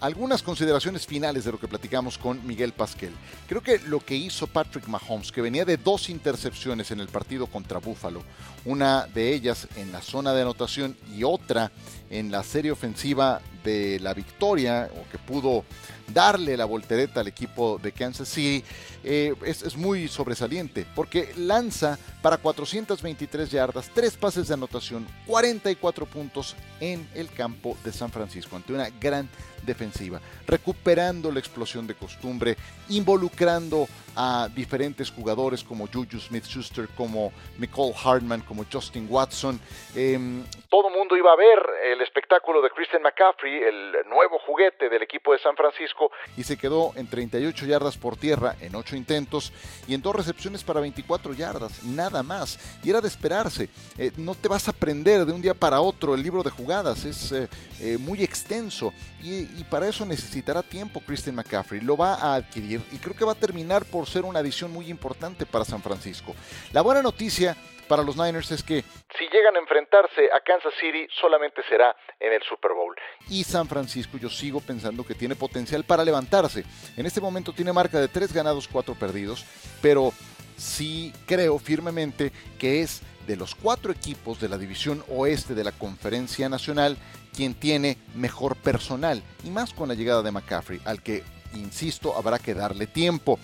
algunas 0.04 0.44
consideraciones 0.44 1.08
finales 1.08 1.46
de 1.46 1.54
lo 1.54 1.60
que 1.60 1.68
platicamos 1.70 2.18
con 2.18 2.46
Miguel 2.46 2.74
Pasquel. 2.74 3.14
Creo 3.48 3.64
que 3.64 3.80
lo 3.80 4.02
que 4.02 4.16
hizo 4.16 4.48
Patrick 4.48 4.86
Mahomes, 4.90 5.32
que 5.32 5.42
venía 5.42 5.64
de 5.64 5.78
dos 5.78 6.10
intercepciones 6.10 6.92
en 6.92 7.00
el 7.00 7.08
partido 7.08 7.48
contra 7.48 7.80
Buffalo, 7.80 8.22
una 8.66 9.08
de 9.08 9.34
ellas 9.34 9.66
en 9.78 9.94
la 9.94 10.02
zona 10.02 10.34
de 10.34 10.42
anotación 10.42 10.98
y 11.16 11.24
otra 11.24 11.72
en 12.14 12.32
la 12.32 12.44
serie 12.44 12.72
ofensiva 12.72 13.42
de 13.64 14.00
la 14.00 14.14
victoria, 14.14 14.88
o 14.94 15.10
que 15.12 15.18
pudo 15.18 15.66
darle 16.14 16.56
la 16.56 16.66
voltereta 16.66 17.22
al 17.22 17.28
equipo 17.28 17.80
de 17.82 17.92
Kansas 17.92 18.28
City, 18.28 18.64
eh, 19.04 19.34
es, 19.44 19.76
muy 19.76 20.08
sobresaliente, 20.08 20.86
porque 20.94 21.34
lanza 21.38 21.98
para 22.22 22.38
423 22.38 23.50
yardas, 23.50 23.90
tres 23.94 24.16
pases 24.16 24.48
de 24.48 24.54
anotación, 24.54 25.08
44 25.26 26.06
puntos 26.06 26.56
en 26.80 27.08
el 27.16 27.30
campo 27.30 27.76
de 27.84 27.92
San 27.92 28.12
Francisco, 28.12 28.56
ante 28.56 28.74
una 28.74 28.90
gran 28.90 29.28
defensiva, 29.66 30.22
recuperando 30.46 31.32
la 31.32 31.40
explosión 31.40 31.88
de 31.88 31.96
costumbre, 31.96 32.58
involucrando 32.90 33.88
a 34.16 34.50
diferentes 34.54 35.12
jugadores 35.12 35.64
como 35.64 35.88
Juju 35.88 36.20
Smith-Schuster, 36.20 36.88
como 36.96 37.32
Nicole 37.58 37.94
Hartman, 38.04 38.42
como 38.42 38.66
Justin 38.72 39.08
Watson. 39.10 39.60
Em, 39.96 40.44
todo 40.70 40.90
mundo 40.90 41.16
iba 41.18 41.32
a 41.32 41.36
ver 41.36 41.60
el 41.84 42.02
espectáculo 42.02 42.62
de 42.62 42.70
Christian 42.70 43.02
McCaffrey, 43.02 43.62
el 43.62 44.10
nuevo 44.10 44.40
juguete 44.40 44.90
del 44.90 45.04
equipo 45.04 45.34
de 45.34 45.40
San 45.40 45.56
Francisco, 45.56 46.12
y 46.38 46.44
se 46.44 46.58
quedó 46.58 46.94
en 46.96 47.08
38 47.08 47.66
yardas 47.66 47.98
por 47.98 48.18
tierra 48.18 48.56
en 48.62 48.76
8 48.76 48.96
intentos 48.96 49.54
y 49.88 49.94
en 49.94 50.02
dos 50.02 50.16
recepciones 50.16 50.64
para 50.64 50.80
24 50.80 51.34
yardas, 51.34 51.84
nada 51.84 52.24
más. 52.24 52.60
Y 52.84 52.90
era 52.90 53.02
de 53.02 53.08
esperarse. 53.08 53.70
Eh, 53.98 54.12
no 54.18 54.36
te 54.36 54.48
vas 54.48 54.68
a 54.68 54.72
aprender 54.72 55.26
de 55.26 55.34
un 55.34 55.42
día 55.42 55.54
para 55.54 55.82
otro 55.82 56.16
el 56.16 56.24
libro 56.24 56.44
de 56.44 56.50
jugadas, 56.50 57.06
es 57.06 57.32
eh, 57.32 57.48
eh, 57.82 57.98
muy 57.98 58.24
extenso 58.24 58.94
y, 59.22 59.42
y 59.60 59.66
para 59.70 59.88
eso 59.88 60.06
necesitará 60.06 60.62
tiempo 60.64 61.02
Christian 61.06 61.36
McCaffrey. 61.36 61.82
Lo 61.82 61.98
va 61.98 62.16
a 62.16 62.36
adquirir 62.36 62.82
y 62.92 62.98
creo 62.98 63.16
que 63.16 63.26
va 63.26 63.34
a 63.34 63.36
terminar 63.36 63.86
por 63.86 64.03
ser 64.06 64.26
una 64.26 64.40
adición 64.40 64.72
muy 64.72 64.90
importante 64.90 65.46
para 65.46 65.66
San 65.66 65.82
Francisco. 65.82 66.36
La 66.72 66.82
buena 66.82 67.02
noticia 67.02 67.56
para 67.88 68.04
los 68.04 68.16
Niners 68.16 68.52
es 68.52 68.64
que 68.64 68.84
si 69.18 69.26
llegan 69.32 69.56
a 69.56 69.60
enfrentarse 69.60 70.30
a 70.34 70.40
Kansas 70.40 70.74
City 70.80 71.08
solamente 71.20 71.62
será 71.70 71.96
en 72.20 72.34
el 72.34 72.42
Super 72.44 72.72
Bowl. 72.74 72.96
Y 73.30 73.44
San 73.44 73.68
Francisco 73.68 74.18
yo 74.18 74.30
sigo 74.30 74.62
pensando 74.62 75.06
que 75.06 75.16
tiene 75.16 75.36
potencial 75.36 75.84
para 75.84 76.04
levantarse. 76.04 76.64
En 76.98 77.06
este 77.06 77.22
momento 77.22 77.52
tiene 77.54 77.74
marca 77.74 78.00
de 78.00 78.08
3 78.08 78.34
ganados, 78.34 78.68
4 78.68 78.96
perdidos, 78.96 79.46
pero 79.82 80.12
sí 80.58 81.14
creo 81.26 81.60
firmemente 81.60 82.32
que 82.58 82.82
es 82.82 83.02
de 83.28 83.36
los 83.36 83.56
cuatro 83.56 83.92
equipos 83.92 84.40
de 84.40 84.50
la 84.50 84.58
división 84.58 85.04
oeste 85.10 85.56
de 85.56 85.64
la 85.64 85.72
Conferencia 85.72 86.50
Nacional 86.50 86.98
quien 87.34 87.54
tiene 87.54 87.98
mejor 88.16 88.56
personal 88.56 89.24
y 89.44 89.50
más 89.50 89.74
con 89.74 89.90
la 89.90 89.96
llegada 89.96 90.22
de 90.22 90.32
McCaffrey, 90.32 90.82
al 90.86 91.02
que 91.02 91.24
insisto, 91.56 92.16
habrá 92.16 92.40
que 92.40 92.54
darle 92.54 92.88
tiempo. 92.88 93.40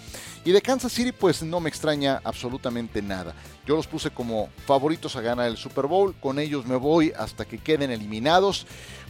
Y 0.46 0.52
de 0.52 0.62
Kansas 0.62 0.92
City, 0.92 1.12
pues 1.12 1.44
no 1.44 1.60
me 1.60 1.70
extraña 1.70 2.22
absolutamente 2.24 3.02
nada. 3.02 3.34
Yo 3.66 3.76
los 3.76 3.88
puse 3.88 4.10
como 4.12 4.50
favoritos 4.66 5.16
a 5.16 5.22
ganar 5.22 5.48
el 5.48 5.58
Super 5.58 5.86
Bowl, 5.86 6.16
con 6.20 6.40
ellos 6.40 6.66
me 6.66 6.76
voy 6.76 7.12
hasta 7.18 7.46
que 7.46 7.60
queden 7.60 7.92
eliminados. 7.92 8.66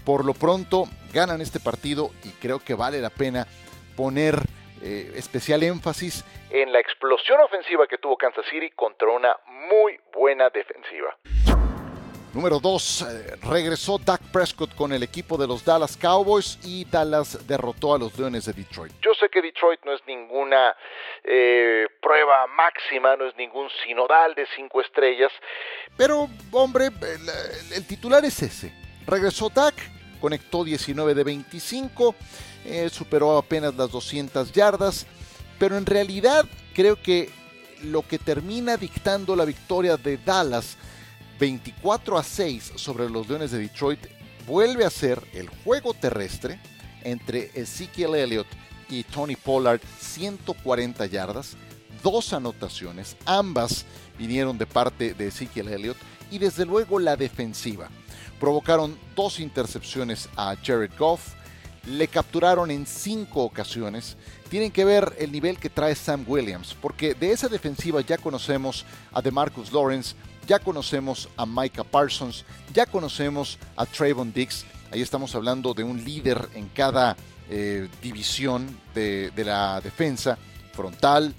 Por 0.05 0.25
lo 0.25 0.33
pronto, 0.33 0.87
ganan 1.13 1.41
este 1.41 1.59
partido 1.59 2.11
y 2.23 2.29
creo 2.41 2.59
que 2.59 2.73
vale 2.73 3.01
la 3.01 3.09
pena 3.09 3.47
poner 3.95 4.41
eh, 4.81 5.11
especial 5.15 5.63
énfasis 5.63 6.23
en 6.49 6.71
la 6.71 6.79
explosión 6.79 7.39
ofensiva 7.41 7.85
que 7.87 7.97
tuvo 7.97 8.17
Kansas 8.17 8.45
City 8.49 8.71
contra 8.71 9.09
una 9.09 9.35
muy 9.69 9.99
buena 10.13 10.49
defensiva. 10.49 11.17
Número 12.33 12.59
2, 12.59 13.01
eh, 13.01 13.35
regresó 13.41 13.97
Dak 13.97 14.21
Prescott 14.31 14.75
con 14.75 14.93
el 14.93 15.01
equipo 15.01 15.35
de 15.35 15.47
los 15.47 15.65
Dallas 15.65 15.97
Cowboys 15.97 16.59
y 16.63 16.85
Dallas 16.85 17.47
derrotó 17.47 17.95
a 17.95 17.97
los 17.97 18.17
Leones 18.19 18.45
de 18.45 18.53
Detroit. 18.53 18.93
Yo 19.01 19.15
sé 19.19 19.29
que 19.29 19.41
Detroit 19.41 19.79
no 19.83 19.93
es 19.93 20.01
ninguna 20.05 20.75
eh, 21.23 21.87
prueba 21.99 22.45
máxima, 22.47 23.15
no 23.15 23.25
es 23.25 23.35
ningún 23.35 23.67
sinodal 23.83 24.35
de 24.35 24.45
cinco 24.55 24.79
estrellas, 24.79 25.31
pero 25.97 26.29
hombre, 26.51 26.87
el, 26.87 27.73
el 27.75 27.87
titular 27.87 28.23
es 28.23 28.43
ese. 28.43 28.71
Regresó 29.07 29.49
Dak, 29.49 29.73
conectó 30.21 30.63
19 30.63 31.15
de 31.15 31.23
25, 31.23 32.15
eh, 32.65 32.89
superó 32.89 33.37
apenas 33.37 33.73
las 33.73 33.89
200 33.89 34.51
yardas, 34.51 35.07
pero 35.57 35.77
en 35.77 35.85
realidad 35.87 36.45
creo 36.75 37.01
que 37.01 37.29
lo 37.83 38.03
que 38.03 38.19
termina 38.19 38.77
dictando 38.77 39.35
la 39.35 39.45
victoria 39.45 39.97
de 39.97 40.17
Dallas 40.17 40.77
24 41.39 42.17
a 42.17 42.23
6 42.23 42.73
sobre 42.75 43.09
los 43.09 43.27
Leones 43.29 43.51
de 43.51 43.59
Detroit 43.59 43.99
vuelve 44.45 44.85
a 44.85 44.89
ser 44.89 45.21
el 45.33 45.47
juego 45.47 45.93
terrestre 45.93 46.59
entre 47.03 47.49
Ezekiel 47.53 48.15
Elliott 48.15 48.47
y 48.89 49.03
Tony 49.03 49.35
Pollard, 49.37 49.79
140 49.99 51.05
yardas, 51.05 51.55
dos 52.03 52.33
anotaciones, 52.33 53.15
ambas 53.25 53.85
vinieron 54.17 54.57
de 54.57 54.65
parte 54.65 55.13
de 55.13 55.27
Ezekiel 55.27 55.69
Elliott 55.69 55.97
y 56.29 56.39
desde 56.39 56.65
luego 56.65 56.99
la 56.99 57.15
defensiva. 57.15 57.89
Provocaron 58.39 58.97
dos 59.15 59.39
intercepciones 59.39 60.27
a 60.35 60.55
Jared 60.61 60.91
Goff, 60.97 61.35
le 61.85 62.07
capturaron 62.07 62.71
en 62.71 62.85
cinco 62.85 63.43
ocasiones. 63.43 64.17
Tienen 64.49 64.71
que 64.71 64.85
ver 64.85 65.15
el 65.19 65.31
nivel 65.31 65.57
que 65.57 65.69
trae 65.69 65.95
Sam 65.95 66.25
Williams, 66.27 66.75
porque 66.81 67.13
de 67.13 67.31
esa 67.31 67.47
defensiva 67.47 68.01
ya 68.01 68.17
conocemos 68.17 68.85
a 69.11 69.21
DeMarcus 69.21 69.71
Lawrence, 69.71 70.15
ya 70.49 70.57
conocemos 70.57 71.29
a 71.37 71.45
Micah 71.45 71.83
Parsons, 71.83 72.43
ya 72.73 72.87
conocemos 72.87 73.59
a 73.75 73.85
Trayvon 73.85 74.33
Dix. 74.33 74.65
Ahí 74.91 74.99
estamos 74.99 75.35
hablando 75.35 75.75
de 75.75 75.83
un 75.83 76.03
líder 76.03 76.49
en 76.55 76.69
cada 76.69 77.15
eh, 77.51 77.87
división 78.01 78.65
de, 78.95 79.29
de 79.35 79.45
la 79.45 79.79
defensa, 79.79 80.39
frontal, 80.73 81.35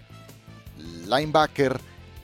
linebacker 1.09 1.81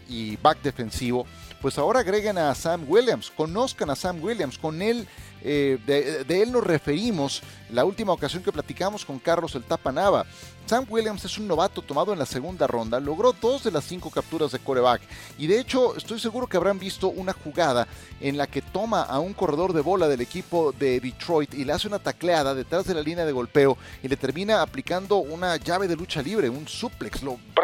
y 0.09 0.37
back 0.37 0.63
defensivo 0.63 1.27
pues 1.61 1.79
ahora 1.79 2.01
agreguen 2.01 2.39
a 2.39 2.55
Sam 2.55 2.85
Williams, 2.87 3.33
conozcan 3.35 3.91
a 3.91 3.97
Sam 3.97 4.23
Williams, 4.23 4.59
con 4.59 4.83
él, 4.83 5.09
eh, 5.43 5.79
de, 5.87 6.43
él 6.43 6.53
nos 6.53 6.63
referimos 6.63 7.43
la 7.71 7.85
última 7.85 8.13
ocasión 8.13 8.43
que 8.43 8.53
platicamos 8.53 9.05
con 9.05 9.19
Carlos 9.19 9.55
el 9.55 9.65
Tapanava. 9.65 10.27
Sam 10.67 10.85
Williams 10.89 11.25
es 11.25 11.39
un 11.39 11.47
novato 11.47 11.81
tomado 11.81 12.13
en 12.13 12.19
la 12.19 12.27
segunda 12.27 12.67
ronda, 12.67 12.99
logró 12.99 13.33
dos 13.33 13.63
de 13.63 13.71
las 13.71 13.85
cinco 13.85 14.11
capturas 14.11 14.51
de 14.51 14.59
coreback 14.59 15.01
y 15.39 15.47
de 15.47 15.61
hecho 15.61 15.97
estoy 15.97 16.19
seguro 16.19 16.49
que 16.49 16.57
habrán 16.57 16.81
visto 16.81 17.07
una 17.07 17.33
jugada 17.33 17.87
en 18.21 18.37
la 18.37 18.49
que 18.49 18.63
toma 18.63 19.03
a 19.03 19.21
un 19.21 19.33
corredor 19.33 19.73
de 19.73 19.81
bola 19.81 20.09
del 20.09 20.23
equipo 20.23 20.73
de 20.73 20.99
Detroit 20.99 21.55
y 21.55 21.65
le 21.65 21.73
hace 21.73 21.87
una 21.87 22.01
tacleada 22.01 22.53
detrás 22.53 22.85
de 22.85 22.95
la 22.95 23.01
línea 23.01 23.25
de 23.25 23.31
golpeo 23.31 23.79
y 24.03 24.09
le 24.09 24.17
termina 24.17 24.61
aplicando 24.61 25.19
una 25.19 25.57
llave 25.57 25.87
de 25.87 25.95
lucha 25.95 26.21
libre, 26.21 26.51
un 26.51 26.67
suplex, 26.67 27.23
lo 27.23 27.39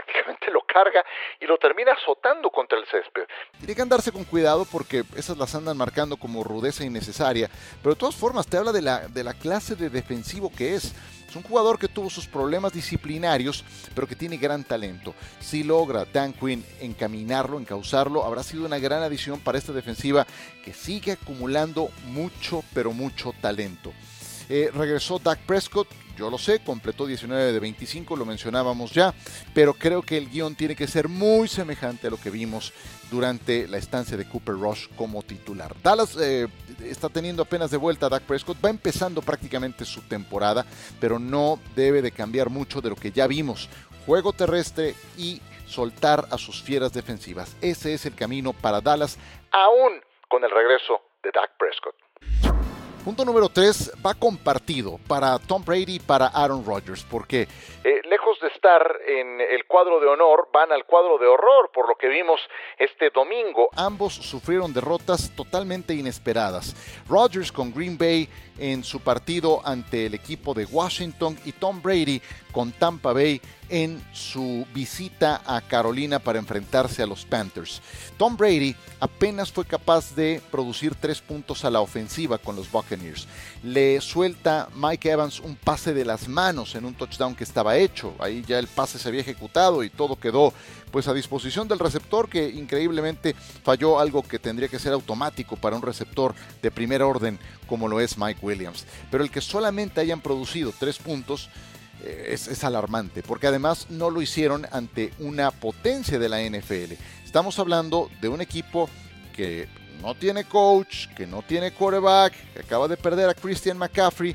carga 0.72 1.04
y 1.40 1.46
lo 1.46 1.58
termina 1.58 1.92
azotando 1.92 2.50
contra 2.50 2.78
el 2.78 2.86
césped. 2.86 3.24
Tiene 3.58 3.74
que 3.74 3.82
andarse 3.82 4.12
con 4.12 4.24
cuidado 4.24 4.64
porque 4.64 5.04
esas 5.16 5.36
las 5.36 5.54
andan 5.54 5.76
marcando 5.76 6.16
como 6.16 6.42
rudeza 6.42 6.84
innecesaria, 6.84 7.50
pero 7.82 7.94
de 7.94 8.00
todas 8.00 8.16
formas 8.16 8.46
te 8.46 8.56
habla 8.56 8.72
de 8.72 8.82
la, 8.82 9.08
de 9.08 9.24
la 9.24 9.34
clase 9.34 9.76
de 9.76 9.90
defensivo 9.90 10.50
que 10.50 10.74
es. 10.74 10.94
Es 11.32 11.36
un 11.36 11.44
jugador 11.44 11.78
que 11.78 11.88
tuvo 11.88 12.10
sus 12.10 12.26
problemas 12.26 12.74
disciplinarios, 12.74 13.64
pero 13.94 14.06
que 14.06 14.14
tiene 14.14 14.36
gran 14.36 14.64
talento. 14.64 15.14
Si 15.40 15.64
logra 15.64 16.04
Dan 16.04 16.34
Quinn 16.34 16.62
encaminarlo, 16.78 17.58
encauzarlo, 17.58 18.26
habrá 18.26 18.42
sido 18.42 18.66
una 18.66 18.78
gran 18.78 19.02
adición 19.02 19.40
para 19.40 19.56
esta 19.56 19.72
defensiva 19.72 20.26
que 20.62 20.74
sigue 20.74 21.12
acumulando 21.12 21.88
mucho, 22.08 22.62
pero 22.74 22.92
mucho 22.92 23.32
talento. 23.40 23.94
Eh, 24.48 24.70
regresó 24.72 25.18
Dak 25.18 25.40
Prescott, 25.46 25.88
yo 26.16 26.30
lo 26.30 26.38
sé, 26.38 26.62
completó 26.62 27.06
19 27.06 27.52
de 27.52 27.58
25, 27.58 28.16
lo 28.16 28.24
mencionábamos 28.24 28.92
ya, 28.92 29.14
pero 29.54 29.74
creo 29.74 30.02
que 30.02 30.18
el 30.18 30.28
guion 30.28 30.54
tiene 30.54 30.76
que 30.76 30.86
ser 30.86 31.08
muy 31.08 31.48
semejante 31.48 32.06
a 32.06 32.10
lo 32.10 32.16
que 32.18 32.30
vimos 32.30 32.72
durante 33.10 33.66
la 33.66 33.78
estancia 33.78 34.16
de 34.16 34.28
Cooper 34.28 34.54
Rush 34.54 34.88
como 34.96 35.22
titular. 35.22 35.74
Dallas 35.82 36.16
eh, 36.20 36.48
está 36.84 37.08
teniendo 37.08 37.42
apenas 37.42 37.70
de 37.70 37.76
vuelta 37.76 38.06
a 38.06 38.08
Dak 38.08 38.24
Prescott, 38.24 38.62
va 38.64 38.70
empezando 38.70 39.22
prácticamente 39.22 39.84
su 39.84 40.02
temporada, 40.02 40.66
pero 41.00 41.18
no 41.18 41.58
debe 41.74 42.02
de 42.02 42.12
cambiar 42.12 42.50
mucho 42.50 42.80
de 42.80 42.90
lo 42.90 42.96
que 42.96 43.10
ya 43.10 43.26
vimos. 43.26 43.68
Juego 44.06 44.32
terrestre 44.32 44.94
y 45.16 45.40
soltar 45.66 46.26
a 46.30 46.38
sus 46.38 46.62
fieras 46.62 46.92
defensivas. 46.92 47.56
Ese 47.62 47.94
es 47.94 48.04
el 48.04 48.14
camino 48.14 48.52
para 48.52 48.80
Dallas, 48.80 49.18
aún 49.50 50.00
con 50.28 50.44
el 50.44 50.50
regreso 50.50 51.00
de 51.22 51.30
Dak 51.32 51.56
Prescott. 51.58 52.01
Punto 53.04 53.24
número 53.24 53.48
3 53.48 53.94
va 54.06 54.14
compartido 54.14 55.00
para 55.08 55.36
Tom 55.40 55.64
Brady 55.64 55.96
y 55.96 55.98
para 55.98 56.28
Aaron 56.28 56.64
Rodgers, 56.64 57.04
porque 57.10 57.48
eh, 57.82 58.00
lejos 58.08 58.38
de 58.40 58.46
estar 58.46 58.80
en 59.04 59.40
el 59.40 59.66
cuadro 59.66 59.98
de 59.98 60.06
honor, 60.06 60.48
van 60.52 60.70
al 60.70 60.84
cuadro 60.84 61.18
de 61.18 61.26
horror, 61.26 61.72
por 61.74 61.88
lo 61.88 61.96
que 61.96 62.06
vimos 62.06 62.40
este 62.78 63.10
domingo. 63.10 63.70
Ambos 63.74 64.14
sufrieron 64.14 64.72
derrotas 64.72 65.34
totalmente 65.34 65.94
inesperadas. 65.94 66.76
Rodgers 67.08 67.50
con 67.50 67.74
Green 67.74 67.98
Bay 67.98 68.28
en 68.58 68.84
su 68.84 69.00
partido 69.00 69.66
ante 69.66 70.06
el 70.06 70.14
equipo 70.14 70.54
de 70.54 70.64
Washington 70.64 71.38
y 71.44 71.52
Tom 71.52 71.80
Brady 71.82 72.20
con 72.52 72.70
Tampa 72.72 73.12
Bay 73.12 73.40
en 73.68 74.04
su 74.12 74.66
visita 74.74 75.40
a 75.46 75.62
Carolina 75.62 76.18
para 76.18 76.38
enfrentarse 76.38 77.02
a 77.02 77.06
los 77.06 77.24
Panthers. 77.24 77.80
Tom 78.18 78.36
Brady 78.36 78.76
apenas 79.00 79.50
fue 79.50 79.64
capaz 79.64 80.14
de 80.14 80.42
producir 80.50 80.94
tres 80.94 81.22
puntos 81.22 81.64
a 81.64 81.70
la 81.70 81.80
ofensiva 81.80 82.36
con 82.36 82.54
los 82.54 82.70
Buccaneers. 82.70 83.26
Le 83.62 83.98
suelta 84.02 84.68
Mike 84.74 85.10
Evans 85.10 85.40
un 85.40 85.56
pase 85.56 85.94
de 85.94 86.04
las 86.04 86.28
manos 86.28 86.74
en 86.74 86.84
un 86.84 86.94
touchdown 86.94 87.34
que 87.34 87.44
estaba 87.44 87.78
hecho. 87.78 88.14
Ahí 88.18 88.44
ya 88.46 88.58
el 88.58 88.66
pase 88.66 88.98
se 88.98 89.08
había 89.08 89.22
ejecutado 89.22 89.82
y 89.82 89.88
todo 89.88 90.16
quedó 90.16 90.52
pues 90.90 91.08
a 91.08 91.14
disposición 91.14 91.66
del 91.66 91.78
receptor 91.78 92.28
que 92.28 92.50
increíblemente 92.50 93.34
falló 93.64 93.98
algo 93.98 94.22
que 94.22 94.38
tendría 94.38 94.68
que 94.68 94.78
ser 94.78 94.92
automático 94.92 95.56
para 95.56 95.74
un 95.74 95.80
receptor 95.80 96.34
de 96.60 96.70
primer 96.70 97.02
orden 97.02 97.38
como 97.66 97.88
lo 97.88 98.00
es 98.00 98.18
Mike 98.18 98.40
Williams. 98.42 98.86
Pero 99.10 99.24
el 99.24 99.30
que 99.30 99.40
solamente 99.40 100.00
hayan 100.00 100.20
producido 100.20 100.72
tres 100.78 100.98
puntos 100.98 101.48
eh, 102.04 102.30
es, 102.32 102.64
alarmante, 102.64 103.22
porque 103.22 103.46
además 103.46 103.88
no 103.88 104.10
lo 104.10 104.20
hicieron 104.20 104.66
ante 104.72 105.12
una 105.20 105.52
potencia 105.52 106.18
de 106.18 106.28
la 106.28 106.42
NFL. 106.42 106.94
Estamos 107.24 107.58
hablando 107.60 108.10
de 108.20 108.28
un 108.28 108.40
equipo 108.40 108.90
que 109.34 109.68
no 110.00 110.16
tiene 110.16 110.44
coach, 110.44 111.06
que 111.14 111.26
no 111.26 111.42
tiene 111.42 111.70
quarterback, 111.70 112.34
que 112.52 112.60
acaba 112.60 112.88
de 112.88 112.96
perder 112.96 113.28
a 113.28 113.34
Christian 113.34 113.78
McCaffrey. 113.78 114.34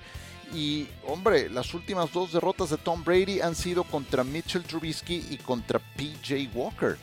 Y 0.53 0.87
hombre, 1.05 1.49
las 1.49 1.73
últimas 1.73 2.11
dos 2.13 2.31
derrotas 2.31 2.69
de 2.69 2.77
Tom 2.77 3.03
Brady 3.03 3.41
han 3.41 3.53
sido 3.53 3.83
contra 3.83 4.23
Mitchell 4.23 4.63
Trubisky 4.63 5.25
y 5.29 5.37
contra 5.37 5.79
PJ 5.79 6.49
Walker. 6.53 6.95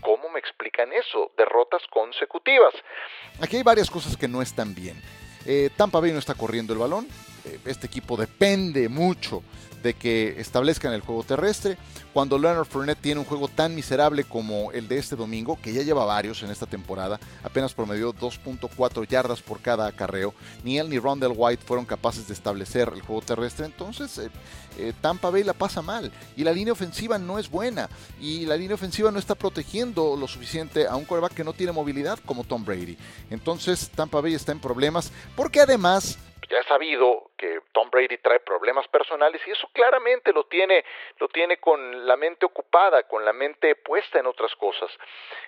¿Cómo 0.00 0.28
me 0.30 0.40
explican 0.40 0.92
eso? 0.92 1.30
Derrotas 1.36 1.82
consecutivas. 1.90 2.74
Aquí 3.40 3.56
hay 3.56 3.62
varias 3.62 3.88
cosas 3.88 4.16
que 4.16 4.26
no 4.26 4.42
están 4.42 4.74
bien. 4.74 5.00
Eh, 5.50 5.70
Tampa 5.74 5.98
Bay 5.98 6.12
no 6.12 6.18
está 6.18 6.34
corriendo 6.34 6.74
el 6.74 6.78
balón. 6.78 7.06
Eh, 7.46 7.58
este 7.64 7.86
equipo 7.86 8.18
depende 8.18 8.90
mucho 8.90 9.42
de 9.82 9.94
que 9.94 10.40
establezcan 10.40 10.92
el 10.92 11.00
juego 11.00 11.22
terrestre. 11.22 11.78
Cuando 12.12 12.38
Leonard 12.38 12.66
Fournette 12.66 13.00
tiene 13.00 13.20
un 13.20 13.26
juego 13.26 13.48
tan 13.48 13.74
miserable 13.74 14.24
como 14.24 14.72
el 14.72 14.88
de 14.88 14.98
este 14.98 15.14
domingo, 15.14 15.58
que 15.60 15.72
ya 15.72 15.82
lleva 15.82 16.04
varios 16.04 16.42
en 16.42 16.50
esta 16.50 16.66
temporada, 16.66 17.20
apenas 17.44 17.74
promedió 17.74 18.12
2.4 18.12 19.06
yardas 19.06 19.40
por 19.42 19.60
cada 19.60 19.86
acarreo, 19.86 20.34
ni 20.64 20.78
él 20.78 20.88
ni 20.88 20.98
Rondell 20.98 21.32
White 21.34 21.62
fueron 21.64 21.84
capaces 21.84 22.26
de 22.26 22.34
establecer 22.34 22.90
el 22.94 23.02
juego 23.02 23.22
terrestre, 23.22 23.66
entonces 23.66 24.18
eh, 24.18 24.30
eh, 24.78 24.92
Tampa 25.00 25.30
Bay 25.30 25.44
la 25.44 25.52
pasa 25.52 25.82
mal 25.82 26.10
y 26.36 26.44
la 26.44 26.52
línea 26.52 26.72
ofensiva 26.72 27.18
no 27.18 27.38
es 27.38 27.50
buena 27.50 27.88
y 28.20 28.46
la 28.46 28.56
línea 28.56 28.74
ofensiva 28.74 29.10
no 29.10 29.18
está 29.18 29.34
protegiendo 29.34 30.16
lo 30.16 30.28
suficiente 30.28 30.86
a 30.86 30.96
un 30.96 31.04
quarterback 31.04 31.34
que 31.34 31.44
no 31.44 31.52
tiene 31.52 31.72
movilidad 31.72 32.18
como 32.24 32.44
Tom 32.44 32.64
Brady. 32.64 32.96
Entonces 33.30 33.90
Tampa 33.90 34.20
Bay 34.20 34.34
está 34.34 34.52
en 34.52 34.60
problemas 34.60 35.10
porque 35.36 35.60
además 35.60 36.18
ya 36.50 36.58
he 36.58 36.64
sabido 36.64 37.30
que 37.36 37.60
Tom 37.72 37.90
Brady 37.90 38.18
trae 38.18 38.40
problemas 38.40 38.86
personales 38.88 39.40
y 39.46 39.50
eso 39.50 39.68
claramente 39.72 40.32
lo 40.32 40.44
tiene, 40.44 40.84
lo 41.18 41.28
tiene 41.28 41.58
con 41.58 42.06
la 42.06 42.16
mente 42.16 42.46
ocupada, 42.46 43.02
con 43.02 43.24
la 43.24 43.32
mente 43.32 43.74
puesta 43.76 44.18
en 44.18 44.26
otras 44.26 44.54
cosas. 44.56 44.90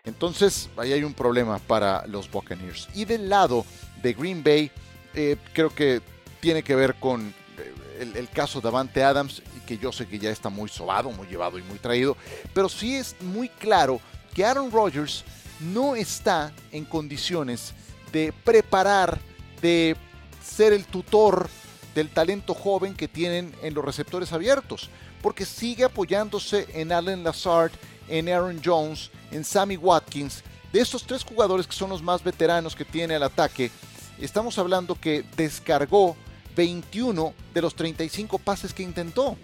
Entonces, 0.05 0.71
ahí 0.77 0.93
hay 0.93 1.03
un 1.03 1.15
problema 1.15 1.59
para 1.59 2.07
los 2.07 2.31
Buccaneers. 2.31 2.89
Y 2.95 3.05
del 3.05 3.29
lado 3.29 3.65
de 4.03 4.13
Green 4.13 4.45
Bay, 4.45 4.71
eh, 5.15 5.37
creo 5.55 5.75
que 5.75 6.01
tiene 6.41 6.63
que 6.63 6.75
ver 6.75 6.95
con 6.95 7.29
eh, 7.59 7.75
el, 8.01 8.17
el, 8.17 8.29
caso 8.29 8.61
de 8.61 8.69
Avante 8.69 9.03
Adams, 9.03 9.43
que 9.67 9.79
yo 9.79 9.93
sé 9.93 10.07
que 10.09 10.19
ya 10.19 10.31
está 10.31 10.49
muy 10.51 10.69
sobado, 10.69 11.11
muy 11.11 11.27
llevado 11.27 11.59
y 11.59 11.63
muy 11.63 11.79
traído, 11.79 12.17
pero 12.55 12.69
sí 12.69 12.97
es 12.97 13.21
muy 13.23 13.49
claro 13.49 14.01
que 14.35 14.45
Aaron 14.45 14.71
Rodgers 14.71 15.25
no 15.61 15.97
está 15.97 16.53
en 16.73 16.85
condiciones 16.85 17.75
de 18.13 18.33
preparar, 18.45 19.19
de 19.61 19.97
ser 20.43 20.73
el 20.73 20.85
tutor 20.85 21.49
del 21.95 22.09
talento 22.09 22.55
joven 22.55 22.95
que 22.95 23.09
tienen 23.09 23.55
en 23.63 23.75
los 23.75 23.85
receptores 23.85 24.33
abiertos, 24.33 24.89
porque 25.23 25.45
sigue 25.45 25.85
apoyándose 25.85 26.67
en 26.75 26.93
Allen 26.93 27.25
Lazard, 27.25 27.73
en 28.09 28.29
Aaron 28.29 28.61
Jones, 28.65 29.11
en 29.31 29.45
Sammy 29.45 29.77
Watkins. 29.77 30.43
De 30.73 30.81
estos 30.81 31.05
tres 31.05 31.25
jugadores 31.25 31.67
que 31.67 31.73
son 31.73 31.91
los 31.91 32.03
más 32.03 32.23
veteranos 32.23 32.77
que 32.77 32.85
tiene 32.85 33.17
el 33.17 33.23
ataque, 33.23 33.71
estamos 34.19 34.59
hablando 34.59 34.95
que 34.95 35.25
descargó 35.37 36.17
21 36.57 37.35
de 37.53 37.63
los 37.63 37.75
35 37.75 38.39
pases 38.39 38.73
que 38.73 38.83
intentó. 38.83 39.37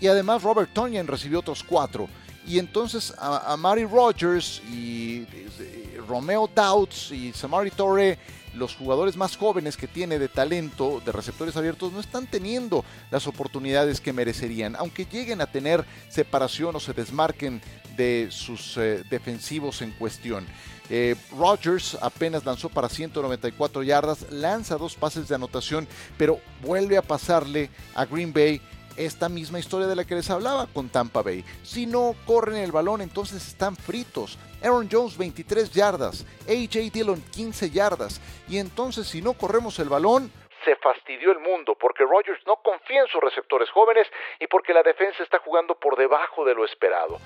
Y 0.00 0.06
además 0.06 0.42
Robert 0.42 0.72
Tonyan 0.72 1.06
recibió 1.06 1.40
otros 1.40 1.62
4. 1.62 2.08
Y 2.46 2.58
entonces 2.58 3.14
a, 3.18 3.56
Mary 3.56 3.84
Rogers 3.84 4.60
y, 4.70 5.26
Romeo 6.08 6.50
Doubts 6.52 7.12
y 7.12 7.32
Samari 7.32 7.70
Torre 7.70 8.18
los 8.54 8.74
jugadores 8.74 9.16
más 9.16 9.36
jóvenes 9.36 9.76
que 9.76 9.86
tiene 9.86 10.18
de 10.18 10.28
talento, 10.28 11.02
de 11.04 11.12
receptores 11.12 11.56
abiertos, 11.56 11.92
no 11.92 12.00
están 12.00 12.26
teniendo 12.26 12.84
las 13.10 13.26
oportunidades 13.26 14.00
que 14.00 14.12
merecerían. 14.12 14.76
Aunque 14.76 15.06
lleguen 15.06 15.40
a 15.40 15.46
tener 15.46 15.84
separación 16.08 16.76
o 16.76 16.80
se 16.80 16.92
desmarquen 16.92 17.60
de 17.96 18.28
sus 18.30 18.76
eh, 18.76 19.04
defensivos 19.10 19.82
en 19.82 19.92
cuestión. 19.92 20.46
Eh, 20.90 21.16
Rodgers 21.38 21.96
apenas 22.02 22.44
lanzó 22.44 22.68
para 22.68 22.88
194 22.88 23.82
yardas, 23.82 24.30
lanza 24.30 24.76
dos 24.76 24.94
pases 24.94 25.28
de 25.28 25.34
anotación, 25.34 25.88
pero 26.18 26.40
vuelve 26.62 26.98
a 26.98 27.02
pasarle 27.02 27.70
a 27.94 28.04
Green 28.04 28.32
Bay 28.32 28.60
esta 28.96 29.28
misma 29.28 29.58
historia 29.58 29.86
de 29.86 29.96
la 29.96 30.04
que 30.04 30.14
les 30.14 30.30
hablaba 30.30 30.66
con 30.66 30.88
Tampa 30.88 31.22
Bay. 31.22 31.44
Si 31.62 31.86
no 31.86 32.14
corren 32.26 32.56
el 32.56 32.72
balón, 32.72 33.00
entonces 33.00 33.46
están 33.46 33.76
fritos. 33.76 34.38
Aaron 34.62 34.88
Jones 34.90 35.16
23 35.18 35.72
yardas, 35.72 36.24
AJ 36.48 36.92
Dillon 36.92 37.22
15 37.32 37.70
yardas. 37.70 38.20
Y 38.48 38.58
entonces 38.58 39.06
si 39.08 39.22
no 39.22 39.32
corremos 39.34 39.78
el 39.78 39.88
balón, 39.88 40.30
se 40.64 40.76
fastidió 40.76 41.32
el 41.32 41.40
mundo 41.40 41.76
porque 41.78 42.04
Rodgers 42.04 42.40
no 42.46 42.56
confía 42.62 43.02
en 43.02 43.08
sus 43.08 43.20
receptores 43.20 43.68
jóvenes 43.70 44.06
y 44.38 44.46
porque 44.46 44.72
la 44.72 44.82
defensa 44.82 45.22
está 45.22 45.38
jugando 45.40 45.74
por 45.74 45.96
debajo 45.96 46.44
de 46.44 46.54
lo 46.54 46.64
esperado. 46.64 47.18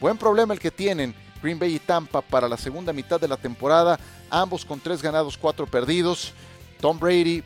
Buen 0.00 0.18
problema 0.18 0.54
el 0.54 0.60
que 0.60 0.70
tienen 0.70 1.14
Green 1.42 1.58
Bay 1.58 1.76
y 1.76 1.78
Tampa 1.78 2.22
para 2.22 2.48
la 2.48 2.56
segunda 2.56 2.92
mitad 2.92 3.20
de 3.20 3.28
la 3.28 3.36
temporada, 3.36 3.98
ambos 4.30 4.64
con 4.64 4.80
tres 4.80 5.02
ganados, 5.02 5.38
cuatro 5.38 5.66
perdidos. 5.66 6.34
Tom 6.80 6.98
Brady, 6.98 7.44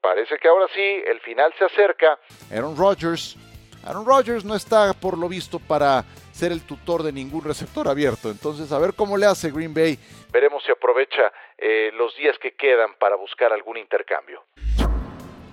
parece 0.00 0.36
que 0.38 0.48
ahora 0.48 0.66
sí, 0.74 1.02
el 1.06 1.20
final 1.20 1.52
se 1.58 1.64
acerca. 1.64 2.18
Aaron 2.50 2.76
Rodgers, 2.76 3.36
Aaron 3.84 4.06
Rodgers 4.06 4.44
no 4.44 4.54
está 4.54 4.92
por 4.92 5.16
lo 5.16 5.28
visto 5.28 5.58
para 5.58 6.04
ser 6.32 6.52
el 6.52 6.62
tutor 6.62 7.02
de 7.02 7.12
ningún 7.12 7.42
receptor 7.42 7.88
abierto. 7.88 8.30
Entonces, 8.30 8.70
a 8.72 8.78
ver 8.78 8.94
cómo 8.94 9.16
le 9.16 9.26
hace 9.26 9.50
Green 9.50 9.74
Bay. 9.74 9.98
Veremos 10.30 10.62
si 10.64 10.70
aprovecha 10.70 11.32
eh, 11.56 11.90
los 11.94 12.16
días 12.16 12.36
que 12.40 12.52
quedan 12.52 12.94
para 12.98 13.16
buscar 13.16 13.52
algún 13.52 13.76
intercambio. 13.76 14.44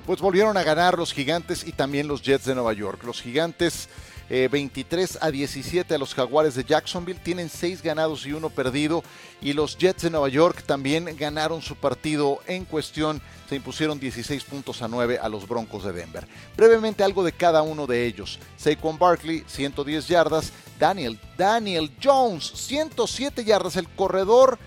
Pues 0.06 0.22
volvieron 0.22 0.56
a 0.58 0.64
ganar 0.64 0.98
los 0.98 1.14
gigantes 1.14 1.68
y 1.68 1.72
también 1.72 2.08
los 2.08 2.22
Jets 2.22 2.46
de 2.46 2.54
Nueva 2.54 2.74
York. 2.74 3.04
Los 3.04 3.22
gigantes 3.22 3.90
23 4.30 5.16
eh, 5.16 5.18
a 5.22 5.32
17 5.32 5.94
a 5.94 5.98
los 5.98 6.14
Jaguares 6.14 6.56
de 6.56 6.64
Jacksonville. 6.64 7.20
Tienen 7.20 7.50
6 7.50 7.82
ganados 7.82 8.26
y 8.26 8.34
1 8.34 8.50
perdido. 8.50 9.04
Y 9.42 9.54
los 9.54 9.78
Jets 9.78 10.04
de 10.04 10.10
Nueva 10.10 10.30
York 10.30 10.64
también 10.66 11.16
ganaron 11.18 11.62
su 11.62 11.76
partido 11.76 12.40
en 12.48 12.66
cuestión. 12.66 13.22
Se 13.48 13.56
impusieron 13.56 14.00
16 14.00 14.44
puntos 14.46 14.82
a 14.82 14.88
9 14.88 15.20
a 15.22 15.30
los 15.30 15.48
Broncos 15.48 15.84
de 15.84 15.94
Denver. 15.94 16.28
Brevemente 16.58 17.04
algo 17.04 17.24
de 17.24 17.32
cada 17.32 17.62
uno 17.62 17.86
de 17.86 18.06
ellos. 18.06 18.40
Saquon 18.58 18.98
Barkley, 18.98 19.44
110 19.48 20.08
yardas. 20.08 20.52
Daniel, 20.80 21.20
Daniel 21.38 21.92
Jones, 22.04 22.52
107 22.56 23.44
yardas. 23.44 23.76
El 23.76 23.88
corredor 23.90 24.58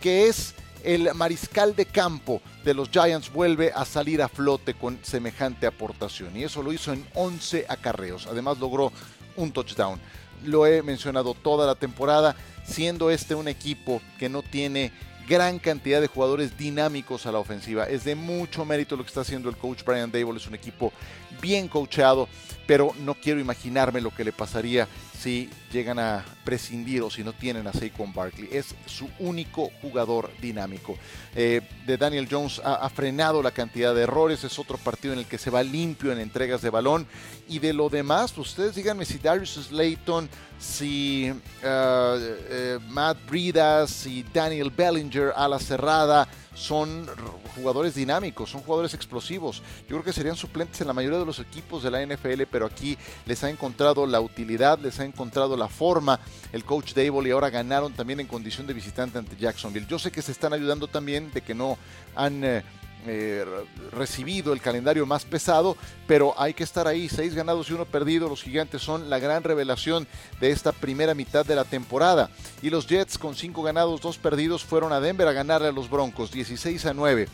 que 0.00 0.28
es 0.28 0.54
el 0.84 1.14
mariscal 1.14 1.74
de 1.74 1.86
campo 1.86 2.40
de 2.64 2.74
los 2.74 2.90
Giants 2.90 3.32
vuelve 3.32 3.72
a 3.74 3.84
salir 3.84 4.22
a 4.22 4.28
flote 4.28 4.74
con 4.74 4.98
semejante 5.02 5.66
aportación 5.66 6.36
y 6.36 6.44
eso 6.44 6.62
lo 6.62 6.72
hizo 6.72 6.92
en 6.92 7.06
11 7.14 7.66
acarreos. 7.68 8.26
Además 8.26 8.58
logró 8.58 8.92
un 9.36 9.52
touchdown. 9.52 10.00
Lo 10.44 10.66
he 10.66 10.82
mencionado 10.82 11.34
toda 11.34 11.66
la 11.66 11.74
temporada, 11.74 12.34
siendo 12.64 13.10
este 13.10 13.34
un 13.34 13.48
equipo 13.48 14.00
que 14.18 14.28
no 14.28 14.42
tiene 14.42 14.92
gran 15.28 15.58
cantidad 15.58 16.00
de 16.00 16.08
jugadores 16.08 16.56
dinámicos 16.56 17.26
a 17.26 17.32
la 17.32 17.38
ofensiva. 17.38 17.84
Es 17.84 18.04
de 18.04 18.14
mucho 18.14 18.64
mérito 18.64 18.96
lo 18.96 19.04
que 19.04 19.08
está 19.08 19.20
haciendo 19.20 19.48
el 19.48 19.56
coach 19.56 19.84
Brian 19.84 20.10
Dable. 20.10 20.38
Es 20.38 20.46
un 20.46 20.54
equipo 20.54 20.92
bien 21.40 21.68
coachado, 21.68 22.28
pero 22.66 22.94
no 23.04 23.14
quiero 23.14 23.38
imaginarme 23.38 24.00
lo 24.00 24.14
que 24.14 24.24
le 24.24 24.32
pasaría 24.32 24.88
si 25.20 25.50
llegan 25.70 25.98
a 25.98 26.24
prescindir 26.44 27.02
o 27.02 27.10
si 27.10 27.22
no 27.22 27.32
tienen 27.32 27.66
a 27.66 27.72
Saquon 27.72 28.12
Barkley. 28.12 28.48
Es 28.50 28.74
su 28.86 29.08
único 29.18 29.70
jugador 29.82 30.30
dinámico. 30.40 30.96
Eh, 31.34 31.60
de 31.86 31.96
Daniel 31.96 32.26
Jones 32.30 32.60
ha, 32.64 32.88
frenado 32.88 33.42
la 33.42 33.50
cantidad 33.50 33.94
de 33.94 34.02
errores. 34.02 34.44
Es 34.44 34.58
otro 34.58 34.78
partido 34.78 35.12
en 35.12 35.20
el 35.20 35.26
que 35.26 35.38
se 35.38 35.50
va 35.50 35.62
limpio 35.62 36.10
en 36.10 36.20
entregas 36.20 36.62
de 36.62 36.70
balón. 36.70 37.06
Y 37.48 37.58
de 37.58 37.72
lo 37.72 37.88
demás, 37.88 38.36
ustedes 38.38 38.74
díganme 38.74 39.04
si 39.04 39.18
Darius 39.18 39.54
Slayton, 39.68 40.28
si 40.58 41.26
eh, 41.26 41.34
eh, 41.62 42.78
Matt 42.88 43.18
Breida, 43.28 43.86
si 43.86 44.24
Daniel 44.32 44.70
Bellinger 44.70 45.32
a 45.36 45.48
la 45.48 45.58
cerrada 45.58 46.28
son 46.54 47.06
jugadores 47.54 47.94
dinámicos, 47.94 48.50
son 48.50 48.60
jugadores 48.62 48.92
explosivos. 48.94 49.62
Yo 49.82 49.96
creo 49.96 50.04
que 50.04 50.12
serían 50.12 50.36
suplentes 50.36 50.80
en 50.80 50.86
la 50.86 50.92
mayoría 50.92 51.18
de 51.18 51.24
los 51.24 51.38
equipos 51.38 51.82
de 51.82 51.90
la 51.90 52.04
NFL, 52.04 52.42
pero 52.50 52.66
aquí 52.66 52.98
les 53.24 53.42
ha 53.44 53.50
encontrado 53.50 54.06
la 54.06 54.20
utilidad, 54.20 54.78
les 54.78 54.98
ha 55.00 55.04
encontrado 55.10 55.56
la 55.56 55.68
forma 55.68 56.18
el 56.52 56.64
coach 56.64 56.94
Dable 56.94 57.28
y 57.28 57.32
ahora 57.32 57.50
ganaron 57.50 57.92
también 57.92 58.20
en 58.20 58.26
condición 58.26 58.66
de 58.66 58.74
visitante 58.74 59.18
ante 59.18 59.36
Jacksonville. 59.36 59.86
Yo 59.86 59.98
sé 59.98 60.10
que 60.10 60.22
se 60.22 60.32
están 60.32 60.52
ayudando 60.52 60.88
también 60.88 61.30
de 61.32 61.42
que 61.42 61.54
no 61.54 61.78
han... 62.14 62.44
Eh, 62.44 62.62
eh, 63.06 63.46
recibido 63.92 64.52
el 64.52 64.60
calendario 64.60 65.06
más 65.06 65.24
pesado, 65.24 65.74
pero 66.06 66.34
hay 66.38 66.52
que 66.52 66.64
estar 66.64 66.86
ahí, 66.86 67.08
seis 67.08 67.34
ganados 67.34 67.70
y 67.70 67.72
uno 67.72 67.86
perdido, 67.86 68.28
los 68.28 68.42
gigantes 68.42 68.82
son 68.82 69.08
la 69.08 69.18
gran 69.18 69.42
revelación 69.42 70.06
de 70.38 70.50
esta 70.50 70.72
primera 70.72 71.14
mitad 71.14 71.46
de 71.46 71.54
la 71.54 71.64
temporada, 71.64 72.28
y 72.60 72.68
los 72.68 72.86
Jets 72.86 73.16
con 73.16 73.34
cinco 73.34 73.62
ganados, 73.62 74.02
dos 74.02 74.18
perdidos, 74.18 74.64
fueron 74.64 74.92
a 74.92 75.00
Denver 75.00 75.26
a 75.28 75.32
ganarle 75.32 75.68
a 75.68 75.72
los 75.72 75.88
Broncos, 75.88 76.30
16 76.30 76.84
a 76.84 76.92
9. 76.92 77.26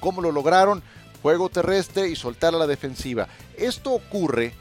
¿Cómo 0.00 0.20
lo 0.20 0.32
lograron? 0.32 0.82
Juego 1.22 1.48
terrestre 1.48 2.08
y 2.08 2.16
soltar 2.16 2.52
la 2.52 2.66
defensiva. 2.66 3.28
Esto 3.56 3.92
ocurre 3.92 4.52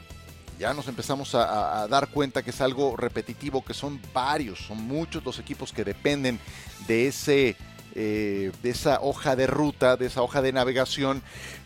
ya 0.61 0.75
nos 0.75 0.87
empezamos 0.87 1.33
a, 1.33 1.87
dar 1.87 2.09
cuenta 2.09 2.43
que 2.43 2.51
es 2.51 2.61
algo 2.61 2.95
repetitivo, 2.95 3.65
que 3.65 3.73
son 3.73 3.99
varios, 4.13 4.59
son 4.59 4.77
muchos 4.77 5.25
los 5.25 5.39
equipos 5.39 5.73
que 5.73 5.83
dependen 5.83 6.39
de 6.87 7.07
ese 7.07 7.55
eh, 7.95 8.51
de 8.61 8.69
esa 8.69 9.01
hoja 9.01 9.35
de 9.35 9.47
ruta, 9.47 9.97
de 9.97 10.05
esa 10.05 10.21
hoja 10.21 10.41
de 10.41 10.53
navegación, 10.53 11.21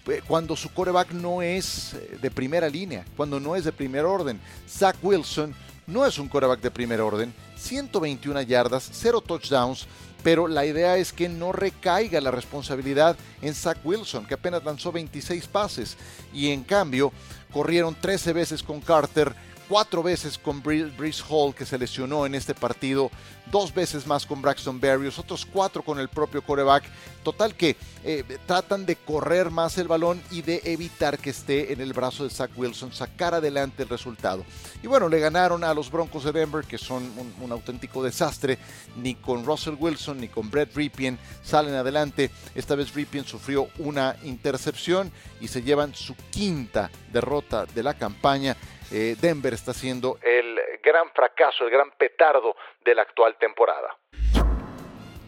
eh, 0.07 0.21
cuando 0.25 0.55
su 0.55 0.73
coreback 0.73 1.11
no 1.11 1.43
es 1.43 1.93
eh, 1.93 2.17
de 2.19 2.31
primera 2.31 2.67
línea, 2.67 3.05
cuando 3.15 3.39
no 3.39 3.55
es 3.55 3.63
de 3.65 3.71
primer 3.71 4.05
orden. 4.05 4.39
Zach 4.67 4.95
Wilson 5.03 5.53
no 5.85 6.03
es 6.03 6.17
un 6.17 6.27
coreback 6.27 6.61
de 6.61 6.71
primer 6.71 7.01
orden, 7.01 7.31
121 7.57 8.41
yardas, 8.43 8.89
0 8.91 9.21
touchdowns, 9.21 9.85
pero 10.23 10.47
la 10.47 10.65
idea 10.65 10.97
es 10.97 11.13
que 11.13 11.29
no 11.29 11.51
recaiga 11.51 12.19
la 12.21 12.31
responsabilidad 12.31 13.15
en 13.43 13.53
Zach 13.53 13.77
Wilson, 13.83 14.25
que 14.25 14.33
apenas 14.33 14.63
lanzó 14.63 14.91
26 14.91 15.45
pases, 15.45 15.97
y 16.33 16.49
en 16.49 16.63
cambio 16.63 17.11
corrieron 17.55 17.95
13 17.95 18.33
veces 18.33 18.63
con 18.63 18.81
Carter, 18.81 19.33
cuatro 19.67 20.03
veces 20.03 20.37
con 20.37 20.61
Brice 20.61 21.23
Hall, 21.29 21.53
que 21.53 21.65
se 21.65 21.77
lesionó 21.77 22.25
en 22.25 22.35
este 22.35 22.53
partido, 22.53 23.11
dos 23.51 23.73
veces 23.73 24.07
más 24.07 24.25
con 24.25 24.41
Braxton 24.41 24.79
Berrios, 24.79 25.19
otros 25.19 25.45
cuatro 25.45 25.83
con 25.83 25.99
el 25.99 26.09
propio 26.09 26.41
coreback. 26.41 26.83
Total 27.23 27.55
que 27.55 27.75
eh, 28.03 28.23
tratan 28.45 28.85
de 28.85 28.95
correr 28.95 29.49
más 29.49 29.77
el 29.79 29.87
balón 29.87 30.21
y 30.29 30.43
de 30.43 30.61
evitar 30.65 31.17
que 31.17 31.31
esté 31.31 31.73
en 31.73 31.81
el 31.81 31.91
brazo 31.91 32.23
de 32.23 32.29
Zach 32.29 32.51
Wilson, 32.55 32.93
sacar 32.93 33.33
adelante 33.33 33.83
el 33.83 33.89
resultado. 33.89 34.45
Y 34.83 34.87
bueno, 34.87 35.09
le 35.09 35.19
ganaron 35.19 35.63
a 35.63 35.73
los 35.73 35.89
Broncos 35.89 36.23
de 36.23 36.31
Denver, 36.31 36.65
que 36.65 36.77
son 36.77 37.11
un, 37.41 37.51
auténtico 37.51 38.03
desastre. 38.03 38.59
Ni 38.97 39.15
con 39.15 39.43
Russell 39.43 39.75
Wilson 39.79 40.19
ni 40.19 40.27
con 40.27 40.51
Brett 40.51 40.75
Ripien 40.75 41.17
salen 41.43 41.73
adelante. 41.73 42.29
Esta 42.53 42.75
vez 42.75 42.93
Ripien 42.93 43.25
sufrió 43.25 43.69
una 43.79 44.15
intercepción 44.23 45.11
y 45.41 45.47
se 45.47 45.63
llevan 45.63 45.95
su 45.95 46.15
quinta 46.29 46.91
derrota 47.11 47.65
de 47.65 47.83
la 47.83 47.95
campaña 47.95 48.55
eh, 48.91 49.15
Denver 49.19 49.53
está 49.53 49.73
siendo 49.73 50.19
el 50.21 50.59
gran 50.83 51.09
fracaso, 51.11 51.65
el 51.65 51.71
gran 51.71 51.91
petardo 51.91 52.55
de 52.83 52.95
la 52.95 53.01
actual 53.01 53.35
temporada. 53.37 53.97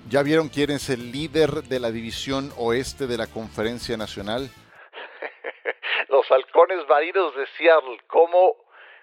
¿Ya 0.10 0.24
vieron 0.24 0.48
quién 0.48 0.72
es 0.72 0.90
el 0.90 1.12
líder 1.12 1.64
de 1.64 1.80
la 1.80 1.92
división 1.92 2.54
oeste 2.58 3.08
de 3.08 3.18
la 3.18 3.28
Conferencia 3.28 3.98
Nacional? 3.98 4.50
Los 6.10 6.32
halcones 6.32 6.88
marinos 6.88 7.36
de 7.36 7.46
Seattle. 7.58 8.00
¿Cómo 8.08 8.56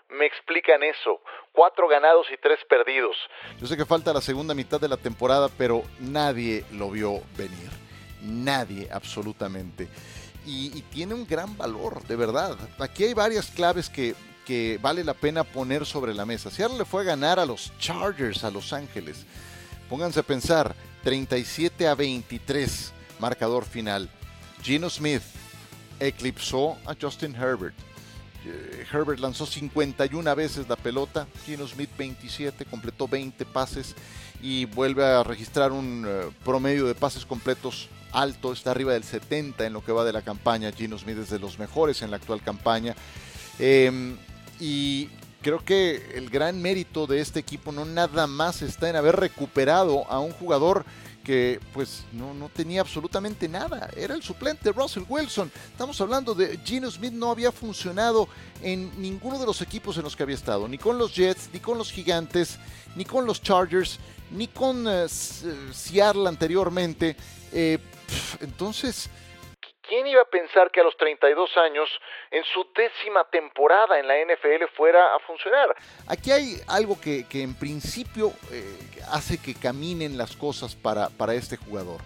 me 0.08 0.24
explican 0.24 0.82
eso? 0.82 1.20
Cuatro 1.52 1.88
ganados 1.88 2.26
y 2.32 2.38
tres 2.38 2.58
perdidos. 2.70 3.16
Yo 3.60 3.66
sé 3.66 3.76
que 3.76 3.84
falta 3.84 4.14
la 4.14 4.22
segunda 4.22 4.54
mitad 4.54 4.80
de 4.80 4.88
la 4.88 4.96
temporada, 4.96 5.48
pero 5.58 5.82
nadie 6.00 6.64
lo 6.72 6.90
vio 6.90 7.20
venir. 7.36 7.70
Nadie, 8.22 8.88
absolutamente. 8.90 9.88
y 10.46 10.82
tiene 10.92 11.14
un 11.14 11.26
gran 11.26 11.56
valor, 11.56 12.02
de 12.04 12.16
verdad. 12.16 12.56
Aquí 12.78 13.04
hay 13.04 13.14
varias 13.14 13.50
claves 13.50 13.88
que 13.88 14.14
que 14.44 14.78
vale 14.80 15.04
la 15.04 15.14
pena 15.14 15.44
poner 15.44 15.86
sobre 15.86 16.14
la 16.14 16.26
mesa. 16.26 16.50
Seattle 16.50 16.78
le 16.78 16.84
fue 16.84 17.02
a 17.02 17.04
ganar 17.04 17.38
a 17.38 17.46
los 17.46 17.72
Chargers 17.78 18.44
a 18.44 18.50
Los 18.50 18.72
Ángeles. 18.72 19.24
Pónganse 19.88 20.20
a 20.20 20.22
pensar, 20.22 20.74
37 21.02 21.86
a 21.86 21.94
23, 21.94 22.92
marcador 23.18 23.64
final. 23.64 24.08
Gino 24.62 24.88
Smith 24.88 25.22
eclipsó 26.00 26.76
a 26.86 26.94
Justin 27.00 27.34
Herbert. 27.34 27.74
Eh, 28.46 28.84
Herbert 28.92 29.20
lanzó 29.20 29.46
51 29.46 30.34
veces 30.34 30.68
la 30.68 30.76
pelota, 30.76 31.26
Gino 31.46 31.66
Smith 31.66 31.90
27, 31.96 32.66
completó 32.66 33.08
20 33.08 33.44
pases 33.46 33.94
y 34.42 34.66
vuelve 34.66 35.04
a 35.04 35.22
registrar 35.22 35.72
un 35.72 36.04
eh, 36.06 36.30
promedio 36.44 36.86
de 36.86 36.94
pases 36.94 37.24
completos 37.24 37.88
alto, 38.12 38.52
está 38.52 38.70
arriba 38.70 38.92
del 38.92 39.04
70 39.04 39.66
en 39.66 39.72
lo 39.72 39.84
que 39.84 39.92
va 39.92 40.04
de 40.04 40.12
la 40.12 40.22
campaña. 40.22 40.72
Gino 40.72 40.98
Smith 40.98 41.18
es 41.18 41.30
de 41.30 41.38
los 41.38 41.58
mejores 41.58 42.02
en 42.02 42.10
la 42.10 42.16
actual 42.16 42.40
campaña. 42.42 42.94
Em, 43.58 44.16
y 44.60 45.08
creo 45.42 45.64
que 45.64 46.12
el 46.14 46.30
gran 46.30 46.60
mérito 46.60 47.06
de 47.06 47.20
este 47.20 47.40
equipo 47.40 47.70
no 47.70 47.84
nada 47.84 48.26
más 48.26 48.62
está 48.62 48.88
en 48.88 48.96
haber 48.96 49.16
recuperado 49.16 50.10
a 50.10 50.18
un 50.18 50.32
jugador 50.32 50.84
que 51.24 51.58
pues 51.72 52.04
no, 52.12 52.34
no, 52.34 52.48
tenía 52.50 52.82
absolutamente 52.82 53.48
nada. 53.48 53.90
Era 53.96 54.14
el 54.14 54.22
suplente 54.22 54.70
Russell 54.70 55.04
Wilson. 55.08 55.50
Estamos 55.72 56.00
hablando 56.00 56.34
de 56.34 56.58
Gino 56.64 56.90
Smith 56.90 57.12
no 57.12 57.30
había 57.30 57.50
funcionado 57.50 58.28
en 58.62 58.90
ninguno 59.00 59.38
de 59.38 59.46
los 59.46 59.60
equipos 59.62 59.96
en 59.96 60.04
los 60.04 60.14
que 60.14 60.22
había 60.22 60.36
estado. 60.36 60.68
Ni 60.68 60.78
con 60.78 60.98
los 60.98 61.14
Jets, 61.14 61.48
ni 61.52 61.60
con 61.60 61.78
los 61.78 61.90
Gigantes, 61.90 62.58
ni 62.94 63.04
con 63.04 63.26
los 63.26 63.42
Chargers, 63.42 63.98
ni 64.30 64.48
con 64.48 64.86
uh, 64.86 65.08
Seattle 65.08 66.28
anteriormente. 66.28 67.16
Eh, 67.52 67.78
entonces 68.40 69.08
¿Quién 69.88 70.06
iba 70.06 70.22
a 70.22 70.24
pensar 70.24 70.70
que 70.70 70.80
a 70.80 70.84
los 70.84 70.96
32 70.96 71.56
años, 71.58 71.88
en 72.30 72.42
su 72.44 72.66
décima 72.74 73.24
temporada 73.24 73.98
en 73.98 74.08
la 74.08 74.14
NFL, 74.14 74.64
fuera 74.76 75.14
a 75.14 75.18
funcionar? 75.20 75.74
Aquí 76.06 76.30
hay 76.32 76.56
algo 76.68 76.98
que, 77.00 77.26
en 77.32 77.54
principio 77.54 78.32
eh, 78.50 78.64
hace 79.12 79.40
que 79.40 79.54
caminen 79.54 80.16
las 80.16 80.36
cosas 80.36 80.74
para, 80.74 81.10
para 81.10 81.34
este 81.34 81.56
jugador. 81.56 82.00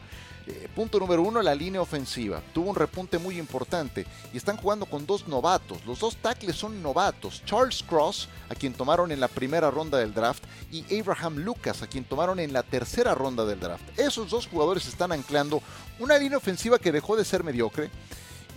Eh, 0.48 0.66
punto 0.74 0.98
número 0.98 1.20
uno, 1.20 1.42
la 1.42 1.54
línea 1.54 1.82
ofensiva. 1.82 2.42
Tuvo 2.54 2.70
un 2.70 2.76
repunte 2.76 3.18
muy 3.18 3.38
importante 3.38 4.06
y 4.32 4.38
están 4.38 4.56
jugando 4.56 4.86
con 4.86 5.04
dos 5.04 5.28
novatos. 5.28 5.84
Los 5.84 6.00
dos 6.00 6.16
tackles 6.16 6.56
son 6.56 6.82
novatos. 6.82 7.42
Charles 7.44 7.84
Cross, 7.86 8.30
a 8.48 8.54
quien 8.54 8.72
tomaron 8.72 9.12
en 9.12 9.20
la 9.20 9.28
primera 9.28 9.70
ronda 9.70 9.98
del 9.98 10.14
draft, 10.14 10.42
y 10.72 10.98
Abraham 10.98 11.36
Lucas, 11.36 11.82
a 11.82 11.86
quien 11.86 12.04
tomaron 12.04 12.40
en 12.40 12.54
la 12.54 12.62
tercera 12.62 13.14
ronda 13.14 13.44
del 13.44 13.60
draft. 13.60 13.84
Esos 13.98 14.30
dos 14.30 14.46
jugadores 14.46 14.86
están 14.86 15.12
anclando 15.12 15.60
una 15.98 16.16
línea 16.16 16.38
ofensiva 16.38 16.78
que 16.78 16.92
dejó 16.92 17.14
de 17.14 17.26
ser 17.26 17.44
mediocre 17.44 17.90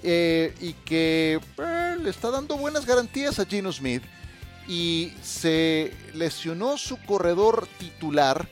eh, 0.01 0.55
y 0.61 0.73
que 0.73 1.41
eh, 1.57 1.97
le 2.01 2.09
está 2.09 2.31
dando 2.31 2.55
buenas 2.55 2.85
garantías 2.85 3.37
a 3.39 3.45
Gino 3.45 3.71
Smith. 3.71 4.03
Y 4.65 5.11
se 5.21 5.93
lesionó 6.13 6.77
su 6.77 6.95
corredor 7.03 7.67
titular. 7.77 8.47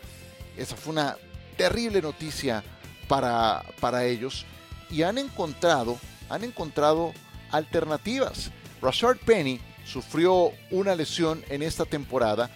Esa 0.57 0.75
fue 0.75 0.91
una 0.91 1.15
terrible 1.55 2.01
noticia 2.01 2.63
para, 3.09 3.65
para 3.81 4.05
ellos 4.05 4.45
y 4.89 5.01
han 5.01 5.17
encontrado, 5.17 5.97
han 6.29 6.45
encontrado 6.45 7.11
alternativas. 7.51 8.51
Rashard 8.81 9.17
Penny 9.17 9.59
sufrió 9.85 10.53
una 10.71 10.95
lesión 10.95 11.43
en 11.49 11.63
esta 11.63 11.83
temporada 11.83 12.49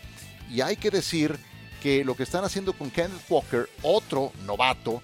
y 0.49 0.61
hay 0.61 0.77
que 0.77 0.91
decir 0.91 1.37
que 1.81 2.05
lo 2.05 2.15
que 2.15 2.23
están 2.23 2.45
haciendo 2.45 2.71
con 2.71 2.89
Kenneth 2.89 3.29
Walker, 3.29 3.67
otro 3.81 4.31
novato, 4.45 5.01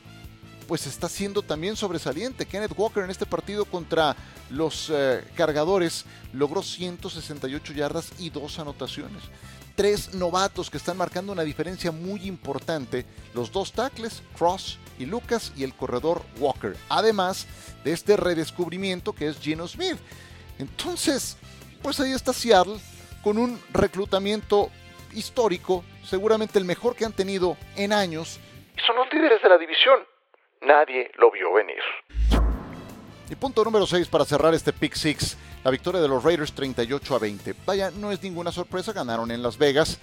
pues 0.68 0.86
está 0.86 1.10
siendo 1.10 1.42
también 1.42 1.76
sobresaliente. 1.76 2.46
Kenneth 2.46 2.78
Walker 2.78 3.04
en 3.04 3.10
este 3.10 3.26
partido 3.26 3.66
contra 3.66 4.16
los 4.52 4.90
eh, 4.94 5.26
cargadores 5.36 6.06
logró 6.32 6.62
168 6.62 7.74
yardas 7.74 8.12
y 8.20 8.30
dos 8.30 8.60
anotaciones 8.60 9.24
tres 9.80 10.14
novatos 10.14 10.70
que 10.70 10.76
están 10.76 10.98
marcando 10.98 11.32
una 11.32 11.44
diferencia 11.44 11.90
muy 11.90 12.28
importante, 12.28 13.06
los 13.34 13.50
dos 13.50 13.72
tackles, 13.72 14.22
Cross 14.38 14.78
y 15.00 15.06
Lucas, 15.06 15.54
y 15.56 15.64
el 15.64 15.74
corredor 15.74 16.22
Walker, 16.38 16.76
además 16.90 17.48
de 17.84 17.94
este 17.94 18.18
redescubrimiento 18.18 19.14
que 19.14 19.28
es 19.28 19.40
Geno 19.40 19.68
Smith. 19.68 19.98
Entonces, 20.60 21.38
pues 21.82 22.00
ahí 22.00 22.12
está 22.12 22.34
Seattle 22.34 22.78
con 23.24 23.38
un 23.38 23.60
reclutamiento 23.72 24.70
histórico, 25.14 25.84
seguramente 26.04 26.60
el 26.60 26.66
mejor 26.66 26.96
que 26.96 27.06
han 27.06 27.14
tenido 27.14 27.58
en 27.76 27.94
años. 27.94 28.40
Y 28.78 28.82
son 28.82 28.96
los 28.98 29.12
líderes 29.12 29.42
de 29.42 29.50
la 29.50 29.58
división. 29.58 30.00
Nadie 30.62 31.12
lo 31.18 31.32
vio 31.32 31.54
venir. 31.54 31.82
Y 33.30 33.36
punto 33.36 33.64
número 33.64 33.88
6 33.88 34.08
para 34.08 34.26
cerrar 34.26 34.54
este 34.54 34.74
Pick 34.74 34.96
Six 34.96 35.38
la 35.64 35.72
victoria 35.72 36.02
de 36.02 36.08
los 36.08 36.24
Raiders 36.24 36.54
38 36.54 37.16
a 37.16 37.20
20. 37.20 37.56
Vaya, 37.66 37.92
no 37.92 38.12
es 38.12 38.22
ninguna 38.24 38.52
sorpresa, 38.52 38.94
ganaron 38.94 39.30
en 39.32 39.44
Las 39.44 39.58
Vegas. 39.58 40.00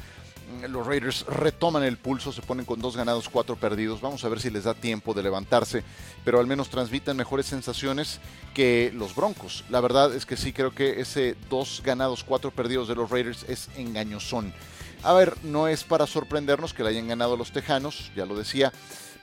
Mm, 0.46 0.70
los 0.70 0.86
Raiders 0.86 1.26
retoman 1.26 1.82
el 1.82 1.96
pulso, 1.96 2.32
se 2.32 2.42
ponen 2.42 2.64
con 2.64 2.80
dos 2.80 2.96
ganados, 2.96 3.28
cuatro 3.28 3.56
perdidos. 3.56 4.00
Vamos 4.00 4.24
a 4.24 4.28
ver 4.28 4.40
si 4.40 4.50
les 4.50 4.64
da 4.64 4.74
tiempo 4.74 5.14
de 5.14 5.22
levantarse, 5.22 5.82
pero 6.24 6.38
al 6.38 6.46
menos 6.46 6.68
transmiten 6.68 7.16
mejores 7.16 7.46
sensaciones 7.46 8.20
que 8.54 8.92
los 8.94 9.14
Broncos. 9.14 9.64
La 9.70 9.80
verdad 9.80 10.14
es 10.14 10.26
que 10.26 10.36
sí, 10.36 10.52
creo 10.52 10.70
que 10.70 11.00
ese 11.00 11.36
dos 11.50 11.82
ganados, 11.84 12.24
cuatro 12.24 12.50
perdidos 12.50 12.88
de 12.88 12.94
los 12.94 13.10
Raiders 13.10 13.44
es 13.48 13.68
engañosón. 13.76 14.52
A 15.02 15.12
ver, 15.12 15.36
no 15.42 15.68
es 15.68 15.84
para 15.84 16.06
sorprendernos 16.06 16.72
que 16.72 16.82
le 16.82 16.90
hayan 16.90 17.08
ganado 17.08 17.36
los 17.36 17.52
Tejanos, 17.52 18.10
ya 18.16 18.26
lo 18.26 18.36
decía. 18.36 18.72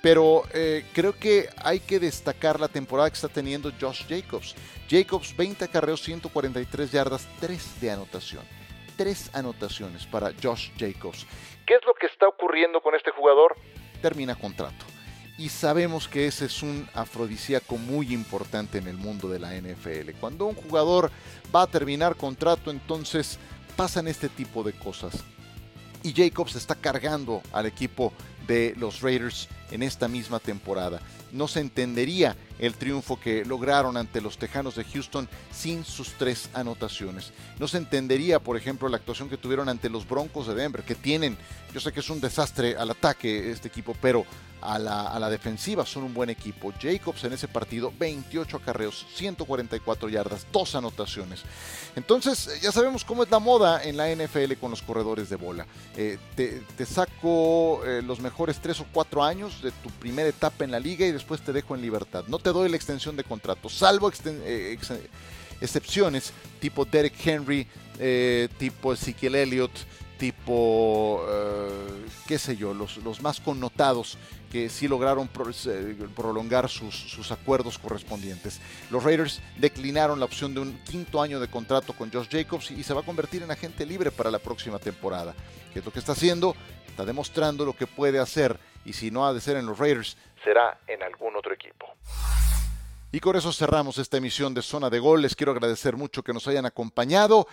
Pero 0.02 0.44
eh, 0.54 0.86
creo 0.94 1.18
que 1.18 1.50
hay 1.64 1.80
que 1.80 1.98
destacar 1.98 2.60
la 2.60 2.68
temporada 2.68 3.10
que 3.10 3.16
está 3.16 3.30
teniendo 3.30 3.72
Josh 3.80 4.04
Jacobs. 4.08 4.54
Jacobs 4.90 5.36
20 5.36 5.64
acarreos, 5.64 6.02
143 6.02 6.92
yardas, 6.92 7.26
3 7.40 7.82
de 7.82 7.92
anotación. 7.92 8.44
3 8.96 9.32
anotaciones 9.34 10.06
para 10.06 10.32
Josh 10.42 10.70
Jacobs. 10.78 11.26
¿Qué 11.66 11.76
es 11.76 11.82
lo 11.86 11.94
que 11.94 12.08
está 12.08 12.28
ocurriendo 12.28 12.82
con 12.82 12.96
este 12.96 13.12
jugador? 13.12 13.56
Termina 14.02 14.36
contrato. 14.36 14.86
Y 15.38 15.50
sabemos 15.50 16.08
que 16.08 16.28
ese 16.28 16.46
es 16.46 16.62
un 16.62 16.88
afrodisíaco 16.94 17.78
muy 17.78 18.14
importante 18.14 18.78
en 18.78 18.88
el 18.88 18.98
mundo 18.98 19.30
de 19.30 19.40
la 19.40 19.56
NFL. 19.56 20.12
Cuando 20.20 20.46
un 20.46 20.56
jugador 20.56 21.10
va 21.54 21.64
a 21.64 21.68
terminar 21.68 22.16
contrato, 22.16 22.70
entonces 22.70 23.40
pasan 23.76 24.08
este 24.08 24.30
tipo 24.30 24.64
de 24.64 24.74
cosas. 24.74 25.24
Y 26.04 26.14
Jacobs 26.14 26.56
está 26.56 26.76
cargando 26.76 27.42
al 27.52 27.66
equipo 27.66 28.14
de 28.48 28.74
los 28.78 29.02
Raiders 29.02 29.48
en 29.72 29.84
esta 29.84 30.08
misma 30.08 30.40
temporada. 30.40 31.02
No 31.32 31.48
se 31.48 31.60
entendería 31.60 32.36
el 32.60 32.76
triunfo 32.76 33.20
que 33.20 33.44
lograron 33.44 33.98
ante 33.98 34.22
los 34.22 34.38
Tejanos 34.38 34.76
de 34.76 34.84
Houston 34.84 35.28
sin 35.52 35.84
sus 35.84 36.10
tres 36.14 36.50
anotaciones. 36.54 37.32
No 37.60 37.68
se 37.68 37.78
entendería, 37.78 38.40
por 38.40 38.56
ejemplo, 38.56 38.88
la 38.88 38.98
actuación 38.98 39.30
que 39.30 39.38
tuvieron 39.38 39.68
ante 39.68 39.90
los 39.90 40.08
Broncos 40.08 40.48
de 40.48 40.56
Denver, 40.56 40.84
que 40.84 40.96
tienen, 40.96 41.38
yo 41.74 41.80
sé 41.80 41.92
que 41.92 42.02
es 42.02 42.10
un 42.10 42.22
desastre 42.22 42.76
al 42.78 42.92
ataque 42.92 43.52
este 43.52 43.68
equipo, 43.68 43.96
pero 44.00 44.26
a 44.63 44.80
la, 45.19 45.30
defensiva 45.30 45.86
son 45.86 46.04
un 46.04 46.13
buen 46.13 46.30
equipo. 46.30 46.73
Jacobs 46.80 47.23
en 47.23 47.34
ese 47.34 47.47
partido, 47.47 47.93
28 47.97 48.58
acarreos, 48.58 49.06
144 49.15 50.10
yardas, 50.10 50.47
dos 50.52 50.76
anotaciones. 50.76 51.41
Entonces, 51.95 52.62
ya 52.62 52.71
sabemos 52.71 53.04
cómo 53.04 53.23
es 53.23 53.32
la 53.32 53.39
moda 53.39 53.84
en 53.84 53.97
la 53.97 54.13
NFL 54.13 54.54
con 54.60 54.71
los 54.71 54.82
corredores 54.82 55.30
de 55.30 55.36
bola. 55.36 55.65
Eh, 55.95 56.17
te, 56.36 56.86
saco 56.86 57.84
eh, 57.86 58.02
los 58.02 58.19
mejores 58.19 58.60
tres 58.60 58.80
o 58.80 58.86
cuatro 58.91 59.23
años 59.23 59.62
de 59.62 59.71
tu 59.71 59.89
primera 59.89 60.30
etapa 60.30 60.63
en 60.63 60.71
la 60.71 60.80
liga 60.80 61.06
y 61.06 61.12
después 61.12 61.41
te 61.41 61.54
dejo 61.54 61.76
en 61.76 61.82
libertad. 61.82 62.26
No 62.28 62.39
te 62.39 62.52
doy 62.52 62.69
la 62.69 62.76
extensión 62.76 63.15
de 63.15 63.23
contrato, 63.23 63.69
salvo 63.69 64.12
eh, 64.26 64.78
excepciones 65.62 66.34
tipo 66.60 66.86
Derek 66.86 67.15
Henry, 67.26 67.67
tipo 68.58 68.93
Ezekiel 68.93 69.36
Elliott 69.36 69.71
tipo, 70.17 71.26
eh, 71.30 72.06
qué 72.28 72.38
sé 72.38 72.56
yo, 72.56 72.73
los, 72.73 73.21
más 73.21 73.39
connotados 73.39 74.17
que 74.52 74.69
sí 74.69 74.88
lograron 74.88 75.28
prolongar 75.28 76.69
sus, 76.69 77.32
acuerdos 77.32 77.80
correspondientes. 77.80 78.62
Los 78.91 79.04
Raiders 79.04 79.41
declinaron 79.58 80.19
la 80.19 80.26
opción 80.26 80.54
de 80.54 80.60
un 80.60 80.78
quinto 80.84 81.21
año 81.21 81.39
de 81.39 81.47
contrato 81.47 81.93
con 81.93 82.12
Josh 82.12 82.28
Jacobs 82.30 82.71
y, 82.71 82.84
se 82.84 82.93
va 82.93 83.02
a 83.02 83.06
convertir 83.06 83.43
en 83.43 83.52
agente 83.52 83.86
libre 83.86 84.12
para 84.12 84.30
la 84.30 84.39
próxima 84.39 84.80
temporada. 84.80 85.34
¿Qué 85.73 85.80
es 85.80 85.86
lo 85.86 85.91
que 85.91 85.99
está 85.99 86.12
haciendo? 86.12 86.56
Está 86.88 87.06
demostrando 87.06 87.65
lo 87.65 87.73
que 87.73 87.88
puede 87.88 88.19
hacer 88.19 88.60
y 88.86 88.93
si 88.93 89.10
no 89.10 89.26
ha 89.26 89.34
de 89.34 89.41
ser 89.41 89.58
en 89.58 89.65
los 89.65 89.80
Raiders, 89.80 90.17
será 90.43 90.78
en 90.88 91.02
algún 91.02 91.36
otro 91.36 91.54
equipo. 91.54 91.88
Y 93.12 93.19
con 93.19 93.36
eso 93.36 93.54
cerramos 93.54 93.99
esta 93.99 94.17
emisión 94.17 94.54
de 94.56 94.63
Zona 94.63 94.89
de 94.89 94.97
Gol. 94.97 95.21
Les 95.21 95.36
quiero 95.36 95.52
agradecer 95.52 95.95
mucho 95.95 96.23
que 96.23 96.34
nos 96.34 96.47
hayan 96.47 96.65
acompañado. 96.65 97.47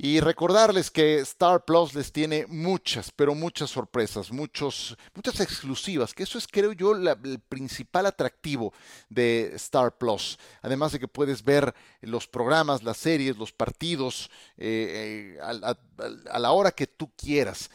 Y 0.00 0.20
recordarles 0.20 0.92
que 0.92 1.18
Star 1.18 1.64
Plus 1.64 1.92
les 1.92 2.12
tiene 2.12 2.46
muchas, 2.46 3.10
pero 3.10 3.34
muchas 3.34 3.70
sorpresas, 3.70 4.30
muchos, 4.30 4.96
muchas 5.12 5.40
exclusivas, 5.40 6.14
que 6.14 6.22
eso 6.22 6.38
es, 6.38 6.46
creo 6.46 6.70
yo, 6.70 6.94
el 6.94 7.40
principal 7.48 8.06
atractivo 8.06 8.72
de 9.08 9.50
Star 9.56 9.98
Plus. 9.98 10.38
Además 10.62 10.92
de 10.92 11.00
que 11.00 11.08
puedes 11.08 11.42
ver 11.42 11.74
los 12.00 12.28
programas, 12.28 12.84
las 12.84 12.98
series, 12.98 13.38
los 13.38 13.50
partidos 13.50 14.30
eh, 14.56 15.36
eh, 15.36 15.40
a 15.40 16.38
la 16.38 16.52
hora 16.52 16.70
que 16.70 16.86
tú 16.86 17.10
quieras 17.16 17.68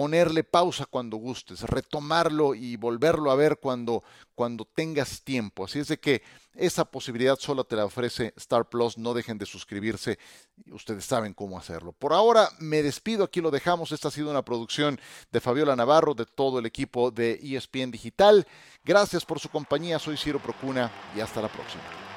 ponerle 0.00 0.44
pausa 0.44 0.86
cuando 0.86 1.18
gustes, 1.18 1.60
retomarlo 1.60 2.54
y 2.54 2.76
volverlo 2.76 3.30
a 3.30 3.34
ver 3.34 3.58
cuando, 3.60 4.02
cuando 4.34 4.64
tengas 4.64 5.20
tiempo. 5.20 5.66
Así 5.66 5.80
es 5.80 5.88
de 5.88 6.00
que 6.00 6.22
esa 6.54 6.86
posibilidad 6.86 7.38
solo 7.38 7.64
te 7.64 7.76
la 7.76 7.84
ofrece 7.84 8.32
Star 8.38 8.70
Plus. 8.70 8.96
No 8.96 9.12
dejen 9.12 9.36
de 9.36 9.44
suscribirse. 9.44 10.18
Ustedes 10.72 11.04
saben 11.04 11.34
cómo 11.34 11.58
hacerlo. 11.58 11.92
Por 11.92 12.14
ahora 12.14 12.48
me 12.60 12.82
despido. 12.82 13.24
Aquí 13.24 13.42
lo 13.42 13.50
dejamos. 13.50 13.92
Esta 13.92 14.08
ha 14.08 14.10
sido 14.10 14.30
una 14.30 14.42
producción 14.42 14.98
de 15.32 15.40
Fabiola 15.42 15.76
Navarro, 15.76 16.14
de 16.14 16.24
todo 16.24 16.60
el 16.60 16.64
equipo 16.64 17.10
de 17.10 17.38
ESPN 17.42 17.90
Digital. 17.90 18.46
Gracias 18.82 19.26
por 19.26 19.38
su 19.38 19.50
compañía. 19.50 19.98
Soy 19.98 20.16
Ciro 20.16 20.40
Procuna 20.40 20.90
y 21.14 21.20
hasta 21.20 21.42
la 21.42 21.48
próxima. 21.48 22.09